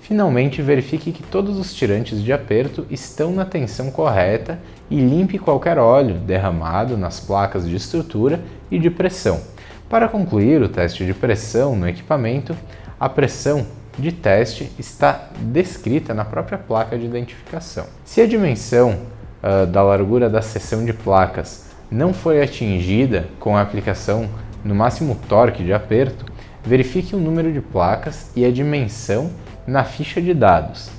Finalmente, 0.02 0.62
verifique 0.62 1.12
que 1.12 1.24
todos 1.24 1.58
os 1.58 1.74
tirantes 1.74 2.22
de 2.22 2.32
aperto 2.32 2.86
estão 2.92 3.32
na 3.32 3.44
tensão 3.44 3.90
correta 3.90 4.60
e 4.88 5.00
limpe 5.00 5.40
qualquer 5.40 5.80
óleo 5.80 6.20
derramado 6.20 6.96
nas 6.96 7.20
placas 7.20 7.68
de 7.68 7.76
estrutura 7.76 8.40
e 8.70 8.78
de 8.78 8.92
pressão. 8.92 9.42
Para 9.90 10.08
concluir 10.08 10.62
o 10.62 10.70
teste 10.70 11.04
de 11.04 11.14
pressão 11.14 11.76
no 11.76 11.90
equipamento, 11.90 12.56
a 13.00 13.10
pressão 13.10 13.66
de 13.98 14.12
teste 14.12 14.72
está 14.78 15.30
descrita 15.40 16.14
na 16.14 16.24
própria 16.24 16.58
placa 16.58 16.98
de 16.98 17.06
identificação. 17.06 17.88
Se 18.04 18.22
a 18.22 18.28
dimensão 18.28 19.00
uh, 19.46 19.68
da 19.68 19.84
largura 19.84 20.30
da 20.30 20.42
seção 20.42 20.84
de 20.84 20.92
placas 20.92 21.66
não 21.92 22.14
foi 22.14 22.42
atingida 22.42 23.28
com 23.40 23.56
a 23.56 23.62
aplicação 23.62 24.28
no 24.64 24.74
máximo 24.74 25.16
torque 25.30 25.64
de 25.64 25.72
aperto, 25.72 26.26
verifique 26.64 27.16
o 27.16 27.20
número 27.20 27.54
de 27.54 27.62
placas 27.62 28.32
e 28.36 28.44
a 28.44 28.52
dimensão 28.52 29.30
na 29.68 29.84
ficha 29.84 30.20
de 30.20 30.34
dados. 30.34 30.90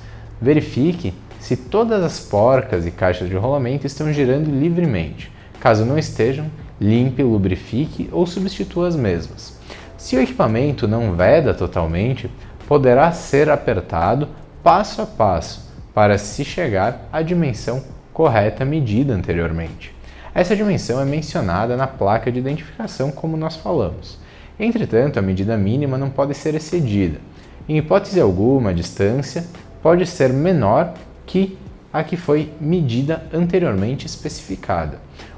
Verifique 0.41 1.13
se 1.39 1.57
todas 1.57 2.01
as 2.01 2.19
porcas 2.19 2.85
e 2.85 2.91
caixas 2.91 3.27
de 3.27 3.35
rolamento 3.35 3.85
estão 3.85 4.11
girando 4.13 4.49
livremente. 4.49 5.31
Caso 5.59 5.85
não 5.85 5.97
estejam, 5.97 6.49
limpe, 6.79 7.21
lubrifique 7.21 8.09
ou 8.11 8.25
substitua 8.25 8.87
as 8.87 8.95
mesmas. 8.95 9.59
Se 9.97 10.15
o 10.15 10.21
equipamento 10.21 10.87
não 10.87 11.13
veda 11.13 11.53
totalmente, 11.53 12.31
poderá 12.67 13.11
ser 13.11 13.49
apertado 13.49 14.29
passo 14.63 15.01
a 15.01 15.05
passo 15.05 15.67
para 15.93 16.17
se 16.17 16.45
chegar 16.45 17.07
à 17.11 17.21
dimensão 17.21 17.83
correta 18.17 18.65
medida 18.65 19.13
anteriormente. 19.13 19.93
Essa 20.33 20.55
dimensão 20.55 20.99
é 20.99 21.05
mencionada 21.05 21.77
na 21.77 21.85
placa 21.85 22.31
de 22.31 22.39
identificação, 22.39 23.11
como 23.11 23.37
nós 23.37 23.57
falamos. 23.57 24.17
Entretanto, 24.59 25.19
a 25.19 25.21
medida 25.21 25.55
mínima 25.55 25.99
não 25.99 26.09
pode 26.09 26.33
ser 26.33 26.55
excedida. 26.55 27.19
Em 27.69 27.77
hipótese 27.77 28.19
alguma, 28.19 28.71
a 28.71 28.73
distância 28.73 29.45
pode 29.83 30.07
ser 30.07 30.33
menor 30.33 30.95
que 31.27 31.59
a 31.93 32.03
que 32.03 32.17
foi 32.17 32.51
medida 32.59 33.23
anteriormente 33.31 34.07
especificada. 34.07 34.97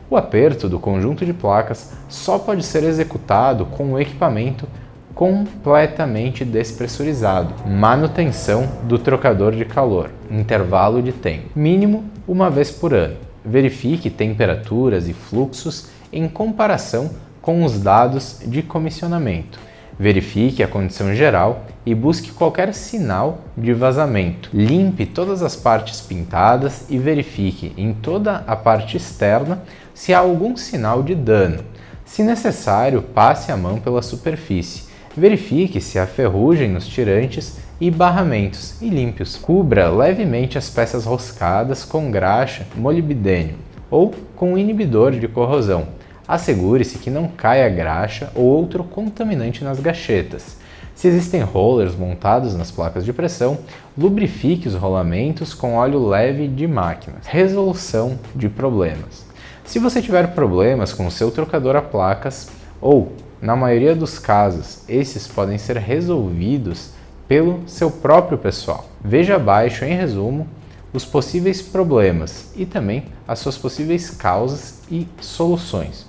O 0.09 0.15
aperto 0.15 0.69
do 0.69 0.79
conjunto 0.79 1.25
de 1.25 1.33
placas 1.33 1.91
só 2.07 2.39
pode 2.39 2.63
ser 2.63 2.85
executado 2.85 3.65
com 3.65 3.91
o 3.91 3.99
equipamento 3.99 4.65
completamente 5.13 6.45
despressurizado. 6.45 7.53
Manutenção 7.67 8.65
do 8.83 8.97
trocador 8.97 9.53
de 9.53 9.65
calor. 9.65 10.11
Intervalo 10.31 11.03
de 11.03 11.11
tempo. 11.11 11.49
Mínimo 11.53 12.05
uma 12.29 12.49
vez 12.49 12.69
por 12.71 12.93
ano. 12.93 13.17
Verifique 13.43 14.09
temperaturas 14.09 15.07
e 15.07 15.13
fluxos 15.13 15.87
em 16.11 16.27
comparação 16.27 17.09
com 17.41 17.63
os 17.63 17.79
dados 17.79 18.39
de 18.45 18.61
comissionamento 18.61 19.59
Verifique 19.99 20.63
a 20.63 20.67
condição 20.67 21.13
geral 21.13 21.65
e 21.85 21.93
busque 21.93 22.31
qualquer 22.31 22.73
sinal 22.73 23.39
de 23.57 23.73
vazamento. 23.73 24.49
Limpe 24.53 25.05
todas 25.05 25.43
as 25.43 25.57
partes 25.57 25.99
pintadas 25.99 26.85
e 26.89 26.97
verifique 26.97 27.73
em 27.75 27.93
toda 27.93 28.45
a 28.47 28.55
parte 28.55 28.95
externa 28.95 29.61
se 29.93 30.13
há 30.13 30.19
algum 30.19 30.55
sinal 30.55 31.03
de 31.03 31.13
dano. 31.13 31.65
Se 32.05 32.23
necessário, 32.23 33.01
passe 33.01 33.51
a 33.51 33.57
mão 33.57 33.77
pela 33.77 34.01
superfície. 34.01 34.85
Verifique 35.17 35.81
se 35.81 35.99
há 35.99 36.07
ferrugem 36.07 36.69
nos 36.69 36.87
tirantes 36.87 37.57
e 37.79 37.89
barramentos 37.89 38.81
e 38.81 38.89
limpe-os. 38.89 39.35
Cubra 39.35 39.89
levemente 39.89 40.57
as 40.57 40.69
peças 40.69 41.05
roscadas 41.05 41.83
com 41.83 42.11
graxa 42.11 42.65
molibdênio 42.75 43.55
ou 43.89 44.13
com 44.35 44.57
inibidor 44.57 45.11
de 45.11 45.27
corrosão 45.27 45.99
assegure-se 46.29 46.99
que 46.99 47.09
não 47.09 47.27
caia 47.27 47.67
graxa 47.67 48.31
ou 48.35 48.45
outro 48.45 48.83
contaminante 48.83 49.63
nas 49.63 49.79
gachetas. 49.79 50.57
Se 50.93 51.07
existem 51.07 51.41
rollers 51.41 51.95
montados 51.95 52.53
nas 52.55 52.69
placas 52.69 53.03
de 53.03 53.11
pressão, 53.11 53.57
lubrifique 53.97 54.67
os 54.67 54.75
rolamentos 54.75 55.55
com 55.55 55.73
óleo 55.73 56.07
leve 56.07 56.47
de 56.47 56.67
máquinas. 56.67 57.25
Resolução 57.25 58.19
de 58.35 58.47
problemas. 58.47 59.25
Se 59.65 59.79
você 59.79 60.03
tiver 60.03 60.35
problemas 60.35 60.93
com 60.93 61.07
o 61.07 61.11
seu 61.11 61.31
trocador 61.31 61.75
a 61.75 61.81
placas, 61.81 62.49
ou, 62.79 63.11
na 63.41 63.55
maioria 63.55 63.95
dos 63.95 64.19
casos, 64.19 64.83
esses 64.87 65.25
podem 65.27 65.57
ser 65.57 65.77
resolvidos 65.77 66.91
pelo 67.29 67.61
seu 67.67 67.91
próprio 67.91 68.39
pessoal. 68.39 68.89
Veja 69.01 69.35
abaixo, 69.35 69.85
em 69.85 69.93
resumo, 69.93 70.47
os 70.91 71.05
possíveis 71.05 71.61
problemas 71.61 72.51
e 72.55 72.65
também 72.65 73.05
as 73.27 73.37
suas 73.37 73.55
possíveis 73.55 74.09
causas 74.09 74.81
e 74.91 75.07
soluções. 75.21 76.07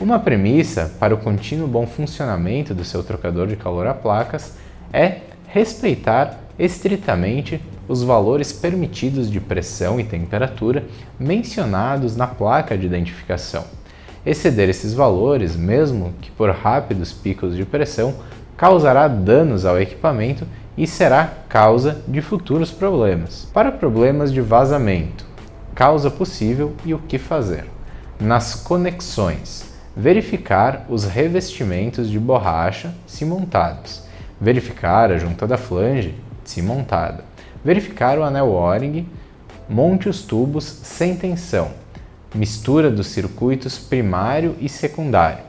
Uma 0.00 0.18
premissa 0.18 0.92
para 0.98 1.14
o 1.14 1.18
contínuo 1.18 1.68
bom 1.68 1.86
funcionamento 1.86 2.74
do 2.74 2.84
seu 2.84 3.04
trocador 3.04 3.46
de 3.46 3.54
calor 3.54 3.86
a 3.86 3.94
placas 3.94 4.54
é 4.92 5.20
respeitar 5.46 6.40
estritamente 6.58 7.60
os 7.88 8.02
valores 8.02 8.52
permitidos 8.52 9.30
de 9.30 9.38
pressão 9.38 10.00
e 10.00 10.04
temperatura 10.04 10.84
mencionados 11.18 12.16
na 12.16 12.26
placa 12.26 12.76
de 12.76 12.86
identificação. 12.86 13.64
Exceder 14.24 14.68
esses 14.68 14.92
valores, 14.92 15.54
mesmo 15.54 16.12
que 16.20 16.32
por 16.32 16.50
rápidos 16.50 17.12
picos 17.12 17.54
de 17.54 17.64
pressão, 17.64 18.16
causará 18.56 19.06
danos 19.08 19.64
ao 19.64 19.80
equipamento 19.80 20.46
e 20.76 20.86
será 20.86 21.32
causa 21.48 22.02
de 22.06 22.20
futuros 22.20 22.70
problemas. 22.70 23.48
Para 23.52 23.72
problemas 23.72 24.32
de 24.32 24.40
vazamento, 24.40 25.24
causa 25.74 26.10
possível 26.10 26.74
e 26.84 26.94
o 26.94 26.98
que 26.98 27.18
fazer. 27.18 27.66
Nas 28.18 28.54
conexões, 28.54 29.64
verificar 29.96 30.86
os 30.88 31.04
revestimentos 31.04 32.10
de 32.10 32.18
borracha 32.18 32.94
se 33.06 33.24
montados, 33.24 34.02
verificar 34.40 35.10
a 35.10 35.18
junta 35.18 35.46
da 35.46 35.56
flange 35.56 36.14
se 36.44 36.62
montada, 36.62 37.24
verificar 37.64 38.18
o 38.18 38.22
anel 38.22 38.48
O-ring, 38.48 39.08
monte 39.68 40.08
os 40.08 40.22
tubos 40.22 40.64
sem 40.64 41.16
tensão, 41.16 41.70
mistura 42.34 42.90
dos 42.90 43.08
circuitos 43.08 43.78
primário 43.78 44.54
e 44.60 44.68
secundário. 44.68 45.44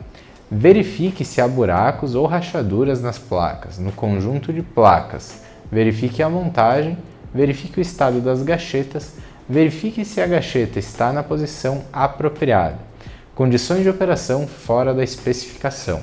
Verifique 0.49 1.25
se 1.25 1.41
há 1.41 1.47
buracos 1.47 2.15
ou 2.15 2.25
rachaduras 2.25 3.01
nas 3.01 3.19
placas, 3.19 3.77
no 3.77 3.91
conjunto 3.91 4.53
de 4.53 4.61
placas. 4.61 5.41
Verifique 5.71 6.23
a 6.23 6.29
montagem, 6.29 6.97
verifique 7.33 7.79
o 7.79 7.81
estado 7.81 8.21
das 8.21 8.41
gachetas, 8.43 9.15
verifique 9.47 10.05
se 10.05 10.21
a 10.21 10.27
gacheta 10.27 10.79
está 10.79 11.11
na 11.11 11.23
posição 11.23 11.83
apropriada 11.91 12.87
Condições 13.37 13.83
de 13.83 13.89
operação 13.89 14.47
fora 14.47 14.95
da 14.95 15.03
especificação. 15.03 16.01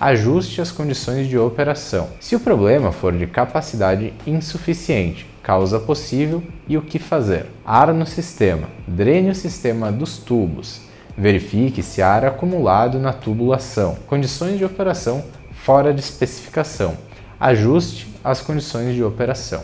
Ajuste 0.00 0.60
as 0.60 0.72
condições 0.72 1.28
de 1.28 1.38
operação. 1.38 2.08
Se 2.18 2.34
o 2.34 2.40
problema 2.40 2.90
for 2.90 3.16
de 3.16 3.28
capacidade 3.28 4.12
insuficiente, 4.26 5.24
causa 5.40 5.78
possível 5.78 6.42
e 6.66 6.76
o 6.76 6.82
que 6.82 6.98
fazer. 6.98 7.46
Ar 7.64 7.94
no 7.94 8.04
sistema. 8.04 8.66
Drene 8.88 9.30
o 9.30 9.34
sistema 9.36 9.92
dos 9.92 10.18
tubos. 10.18 10.80
Verifique 11.16 11.82
se 11.82 12.02
há 12.02 12.12
ar 12.12 12.24
acumulado 12.24 12.98
na 12.98 13.12
tubulação. 13.12 13.96
Condições 14.06 14.58
de 14.58 14.64
operação 14.64 15.24
fora 15.52 15.92
de 15.92 16.00
especificação. 16.00 16.96
Ajuste 17.38 18.08
as 18.22 18.40
condições 18.40 18.94
de 18.94 19.02
operação. 19.02 19.62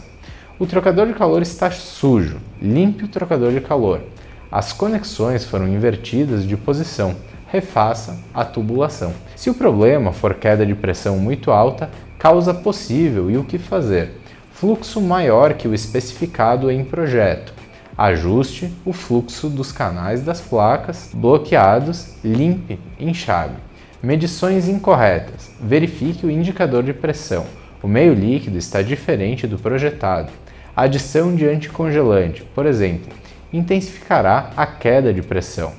O 0.59 0.67
trocador 0.67 1.07
de 1.07 1.15
calor 1.15 1.43
está 1.43 1.71
sujo. 1.71 2.39
Limpe 2.61 3.05
o 3.05 3.09
trocador 3.09 3.53
de 3.53 3.61
calor 3.61 4.03
as 4.51 4.73
conexões 4.73 5.45
foram 5.45 5.69
invertidas 5.69 6.45
de 6.45 6.57
posição. 6.57 7.15
Refaça 7.47 8.19
a 8.35 8.45
tubulação. 8.45 9.13
Se 9.37 9.49
o 9.49 9.55
problema 9.55 10.13
for 10.13 10.35
queda 10.35 10.67
de 10.67 10.75
pressão 10.75 11.19
muito 11.19 11.53
alta, 11.53 11.89
causa 12.19 12.53
possível 12.53 13.31
e 13.31 13.37
o 13.37 13.45
que 13.45 13.59
fazer? 13.59 14.19
Fluxo 14.51 15.01
maior 15.01 15.55
que 15.55 15.69
o 15.69 15.75
especificado 15.75 16.69
em 16.71 16.85
projeto. 16.85 17.55
Ajuste 18.01 18.73
o 18.83 18.95
fluxo 18.95 19.51
dos 19.51 19.73
canais 19.73 20.23
das 20.23 20.41
placas 20.41 21.11
bloqueados, 21.13 22.15
limpe, 22.25 22.79
enxague. 22.99 23.59
Medições 24.03 24.69
incorretas. 24.69 25.51
Verifique 25.61 26.25
o 26.25 26.31
indicador 26.31 26.83
de 26.83 26.95
pressão. 26.95 27.45
O 27.83 27.87
meio 27.87 28.15
líquido 28.15 28.57
está 28.57 28.81
diferente 28.81 29.47
do 29.47 29.59
projetado. 29.59 30.33
Adição 30.75 31.35
de 31.35 31.47
anticongelante, 31.47 32.43
por 32.55 32.65
exemplo, 32.65 33.13
intensificará 33.53 34.49
a 34.57 34.67
queda 34.67 35.13
de 35.13 35.21
pressão. 35.21 35.75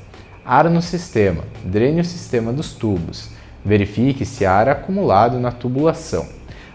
Ar 0.45 0.69
no 0.69 0.79
sistema. 0.79 1.43
Drene 1.65 2.01
o 2.01 2.05
sistema 2.05 2.53
dos 2.53 2.73
tubos. 2.75 3.31
Verifique 3.65 4.27
se 4.27 4.45
há 4.45 4.53
ar 4.53 4.69
acumulado 4.69 5.39
na 5.39 5.51
tubulação. 5.51 6.27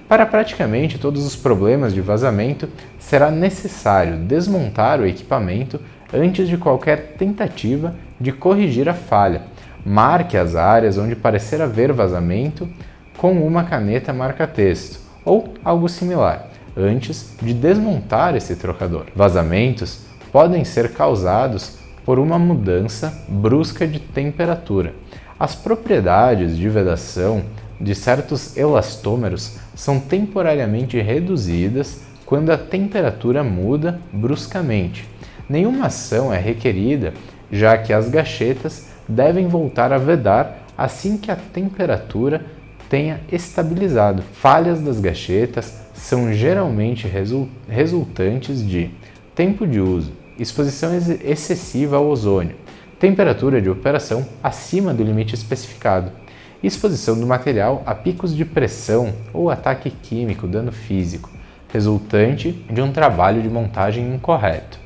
Para 0.08 0.24
praticamente 0.24 0.98
todos 0.98 1.26
os 1.26 1.34
problemas 1.34 1.92
de 1.92 2.00
vazamento, 2.00 2.68
será 3.08 3.30
necessário 3.30 4.16
desmontar 4.16 5.00
o 5.00 5.06
equipamento 5.06 5.80
antes 6.12 6.48
de 6.48 6.56
qualquer 6.56 7.14
tentativa 7.16 7.94
de 8.20 8.32
corrigir 8.32 8.88
a 8.88 8.94
falha. 8.94 9.42
Marque 9.84 10.36
as 10.36 10.56
áreas 10.56 10.98
onde 10.98 11.14
parecer 11.14 11.62
haver 11.62 11.92
vazamento 11.92 12.68
com 13.16 13.46
uma 13.46 13.62
caneta 13.62 14.12
marca-texto 14.12 14.98
ou 15.24 15.54
algo 15.64 15.88
similar 15.88 16.48
antes 16.76 17.36
de 17.40 17.54
desmontar 17.54 18.34
esse 18.34 18.56
trocador. 18.56 19.06
Vazamentos 19.14 20.00
podem 20.32 20.64
ser 20.64 20.92
causados 20.92 21.78
por 22.04 22.18
uma 22.18 22.40
mudança 22.40 23.16
brusca 23.28 23.86
de 23.86 24.00
temperatura. 24.00 24.92
As 25.38 25.54
propriedades 25.54 26.56
de 26.56 26.68
vedação 26.68 27.44
de 27.80 27.94
certos 27.94 28.56
elastômeros 28.56 29.58
são 29.76 30.00
temporariamente 30.00 31.00
reduzidas 31.00 32.05
quando 32.26 32.50
a 32.50 32.58
temperatura 32.58 33.42
muda 33.44 34.00
bruscamente. 34.12 35.08
Nenhuma 35.48 35.86
ação 35.86 36.34
é 36.34 36.38
requerida, 36.38 37.14
já 37.50 37.78
que 37.78 37.92
as 37.92 38.08
gachetas 38.08 38.88
devem 39.08 39.46
voltar 39.46 39.92
a 39.92 39.98
vedar 39.98 40.66
assim 40.76 41.16
que 41.16 41.30
a 41.30 41.36
temperatura 41.36 42.44
tenha 42.90 43.20
estabilizado. 43.30 44.22
Falhas 44.22 44.80
das 44.80 45.00
gachetas 45.00 45.86
são 45.94 46.32
geralmente 46.32 47.08
resultantes 47.68 48.66
de 48.66 48.90
tempo 49.34 49.66
de 49.66 49.80
uso, 49.80 50.12
exposição 50.38 50.90
excessiva 51.24 51.96
ao 51.96 52.08
ozônio, 52.08 52.56
temperatura 52.98 53.62
de 53.62 53.70
operação 53.70 54.26
acima 54.42 54.92
do 54.92 55.02
limite 55.02 55.34
especificado, 55.34 56.10
exposição 56.62 57.18
do 57.18 57.26
material 57.26 57.82
a 57.86 57.94
picos 57.94 58.34
de 58.34 58.44
pressão 58.44 59.12
ou 59.32 59.48
ataque 59.48 59.90
químico, 59.90 60.46
dano 60.46 60.72
físico, 60.72 61.30
resultante 61.72 62.52
de 62.70 62.80
um 62.80 62.92
trabalho 62.92 63.42
de 63.42 63.48
montagem 63.48 64.14
incorreto, 64.14 64.78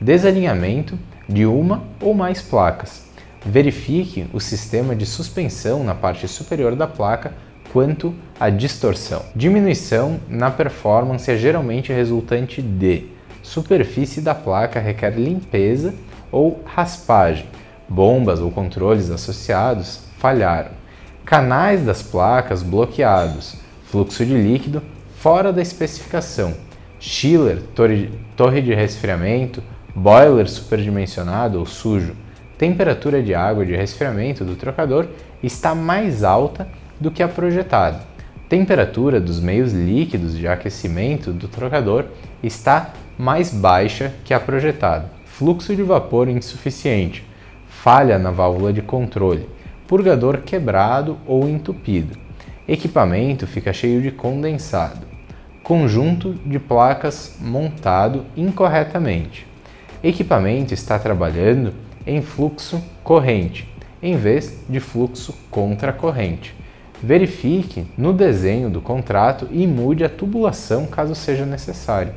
desalinhamento 0.00 0.98
de 1.28 1.46
uma 1.46 1.82
ou 2.00 2.14
mais 2.14 2.42
placas. 2.42 3.06
Verifique 3.44 4.26
o 4.32 4.40
sistema 4.40 4.94
de 4.94 5.04
suspensão 5.04 5.82
na 5.82 5.94
parte 5.94 6.28
superior 6.28 6.76
da 6.76 6.86
placa 6.86 7.32
quanto 7.72 8.14
à 8.38 8.50
distorção. 8.50 9.24
Diminuição 9.34 10.20
na 10.28 10.50
performance 10.50 11.30
é 11.30 11.36
geralmente 11.36 11.92
resultante 11.92 12.60
de. 12.60 13.06
Superfície 13.42 14.20
da 14.20 14.34
placa 14.34 14.78
requer 14.78 15.18
limpeza 15.18 15.92
ou 16.30 16.62
raspagem, 16.64 17.46
bombas 17.88 18.38
ou 18.38 18.50
controles 18.50 19.10
associados 19.10 20.00
falharam, 20.18 20.70
canais 21.24 21.84
das 21.84 22.02
placas 22.02 22.62
bloqueados, 22.62 23.56
fluxo 23.84 24.24
de 24.24 24.34
líquido 24.34 24.80
fora 25.22 25.52
da 25.52 25.62
especificação, 25.62 26.52
chiller, 26.98 27.62
torre 28.36 28.60
de 28.60 28.74
resfriamento, 28.74 29.62
boiler 29.94 30.48
superdimensionado 30.48 31.60
ou 31.60 31.64
sujo, 31.64 32.16
temperatura 32.58 33.22
de 33.22 33.32
água 33.32 33.64
de 33.64 33.76
resfriamento 33.76 34.44
do 34.44 34.56
trocador 34.56 35.06
está 35.40 35.76
mais 35.76 36.24
alta 36.24 36.66
do 36.98 37.08
que 37.08 37.22
a 37.22 37.28
projetada. 37.28 38.00
Temperatura 38.48 39.20
dos 39.20 39.38
meios 39.38 39.72
líquidos 39.72 40.36
de 40.36 40.48
aquecimento 40.48 41.32
do 41.32 41.46
trocador 41.46 42.06
está 42.42 42.92
mais 43.16 43.54
baixa 43.54 44.12
que 44.24 44.34
a 44.34 44.40
projetada. 44.40 45.08
Fluxo 45.24 45.76
de 45.76 45.84
vapor 45.84 46.28
insuficiente, 46.28 47.24
falha 47.68 48.18
na 48.18 48.32
válvula 48.32 48.72
de 48.72 48.82
controle, 48.82 49.48
purgador 49.86 50.38
quebrado 50.38 51.16
ou 51.28 51.48
entupido, 51.48 52.18
equipamento 52.66 53.46
fica 53.46 53.72
cheio 53.72 54.02
de 54.02 54.10
condensado, 54.10 55.11
conjunto 55.62 56.34
de 56.44 56.58
placas 56.58 57.36
montado 57.40 58.24
incorretamente, 58.36 59.46
equipamento 60.02 60.74
está 60.74 60.98
trabalhando 60.98 61.72
em 62.06 62.20
fluxo 62.20 62.82
corrente 63.04 63.72
em 64.02 64.16
vez 64.16 64.58
de 64.68 64.80
fluxo 64.80 65.34
contracorrente. 65.50 66.54
Verifique 67.00 67.86
no 67.96 68.12
desenho 68.12 68.68
do 68.68 68.80
contrato 68.80 69.48
e 69.50 69.66
mude 69.66 70.04
a 70.04 70.08
tubulação 70.08 70.86
caso 70.86 71.14
seja 71.14 71.46
necessário. 71.46 72.12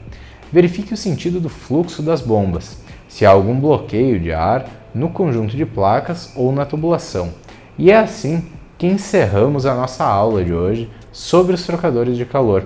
Verifique 0.51 0.93
o 0.93 0.97
sentido 0.97 1.39
do 1.39 1.49
fluxo 1.49 2.01
das 2.01 2.21
bombas 2.21 2.83
se 3.07 3.25
há 3.25 3.29
algum 3.29 3.59
bloqueio 3.59 4.19
de 4.19 4.33
ar 4.33 4.65
no 4.93 5.09
conjunto 5.09 5.55
de 5.55 5.65
placas 5.65 6.31
ou 6.35 6.51
na 6.51 6.65
tubulação. 6.65 7.33
E 7.77 7.91
é 7.91 7.97
assim 7.97 8.43
que 8.77 8.87
encerramos 8.87 9.65
a 9.65 9.75
nossa 9.75 10.03
aula 10.03 10.43
de 10.43 10.53
hoje 10.53 10.89
sobre 11.11 11.53
os 11.53 11.65
trocadores 11.65 12.17
de 12.17 12.25
calor. 12.25 12.65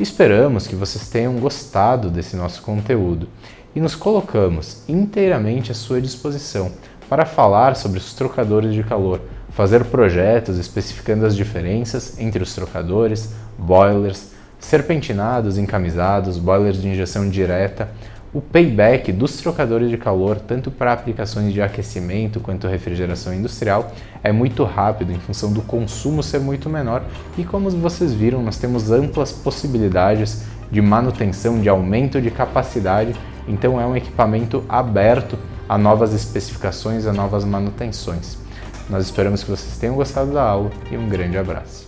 Esperamos 0.00 0.68
que 0.68 0.76
vocês 0.76 1.08
tenham 1.08 1.34
gostado 1.40 2.08
desse 2.08 2.36
nosso 2.36 2.62
conteúdo 2.62 3.28
e 3.74 3.80
nos 3.80 3.96
colocamos 3.96 4.84
inteiramente 4.88 5.72
à 5.72 5.74
sua 5.74 6.00
disposição 6.00 6.70
para 7.08 7.26
falar 7.26 7.74
sobre 7.74 7.98
os 7.98 8.14
trocadores 8.14 8.72
de 8.72 8.84
calor, 8.84 9.20
fazer 9.50 9.84
projetos 9.86 10.56
especificando 10.56 11.26
as 11.26 11.34
diferenças 11.34 12.16
entre 12.16 12.40
os 12.40 12.54
trocadores, 12.54 13.32
boilers, 13.58 14.30
serpentinados, 14.60 15.58
encamisados, 15.58 16.38
boilers 16.38 16.80
de 16.80 16.88
injeção 16.88 17.28
direta, 17.28 17.88
o 18.32 18.40
payback 18.40 19.10
dos 19.10 19.38
trocadores 19.38 19.88
de 19.88 19.96
calor, 19.96 20.38
tanto 20.38 20.70
para 20.70 20.92
aplicações 20.92 21.52
de 21.52 21.62
aquecimento 21.62 22.40
quanto 22.40 22.66
refrigeração 22.66 23.32
industrial, 23.32 23.92
é 24.22 24.30
muito 24.30 24.64
rápido 24.64 25.12
em 25.12 25.18
função 25.18 25.52
do 25.52 25.62
consumo 25.62 26.22
ser 26.22 26.38
muito 26.38 26.68
menor 26.68 27.02
e 27.38 27.44
como 27.44 27.70
vocês 27.70 28.12
viram, 28.12 28.42
nós 28.42 28.58
temos 28.58 28.90
amplas 28.90 29.32
possibilidades 29.32 30.44
de 30.70 30.82
manutenção, 30.82 31.60
de 31.60 31.68
aumento 31.68 32.20
de 32.20 32.30
capacidade, 32.30 33.14
então 33.46 33.80
é 33.80 33.86
um 33.86 33.96
equipamento 33.96 34.62
aberto 34.68 35.38
a 35.68 35.78
novas 35.78 36.12
especificações, 36.12 37.06
a 37.06 37.12
novas 37.12 37.44
manutenções. 37.44 38.36
Nós 38.90 39.04
esperamos 39.04 39.42
que 39.42 39.50
vocês 39.50 39.76
tenham 39.78 39.94
gostado 39.94 40.32
da 40.32 40.42
aula 40.42 40.70
e 40.90 40.96
um 40.96 41.08
grande 41.08 41.36
abraço. 41.36 41.86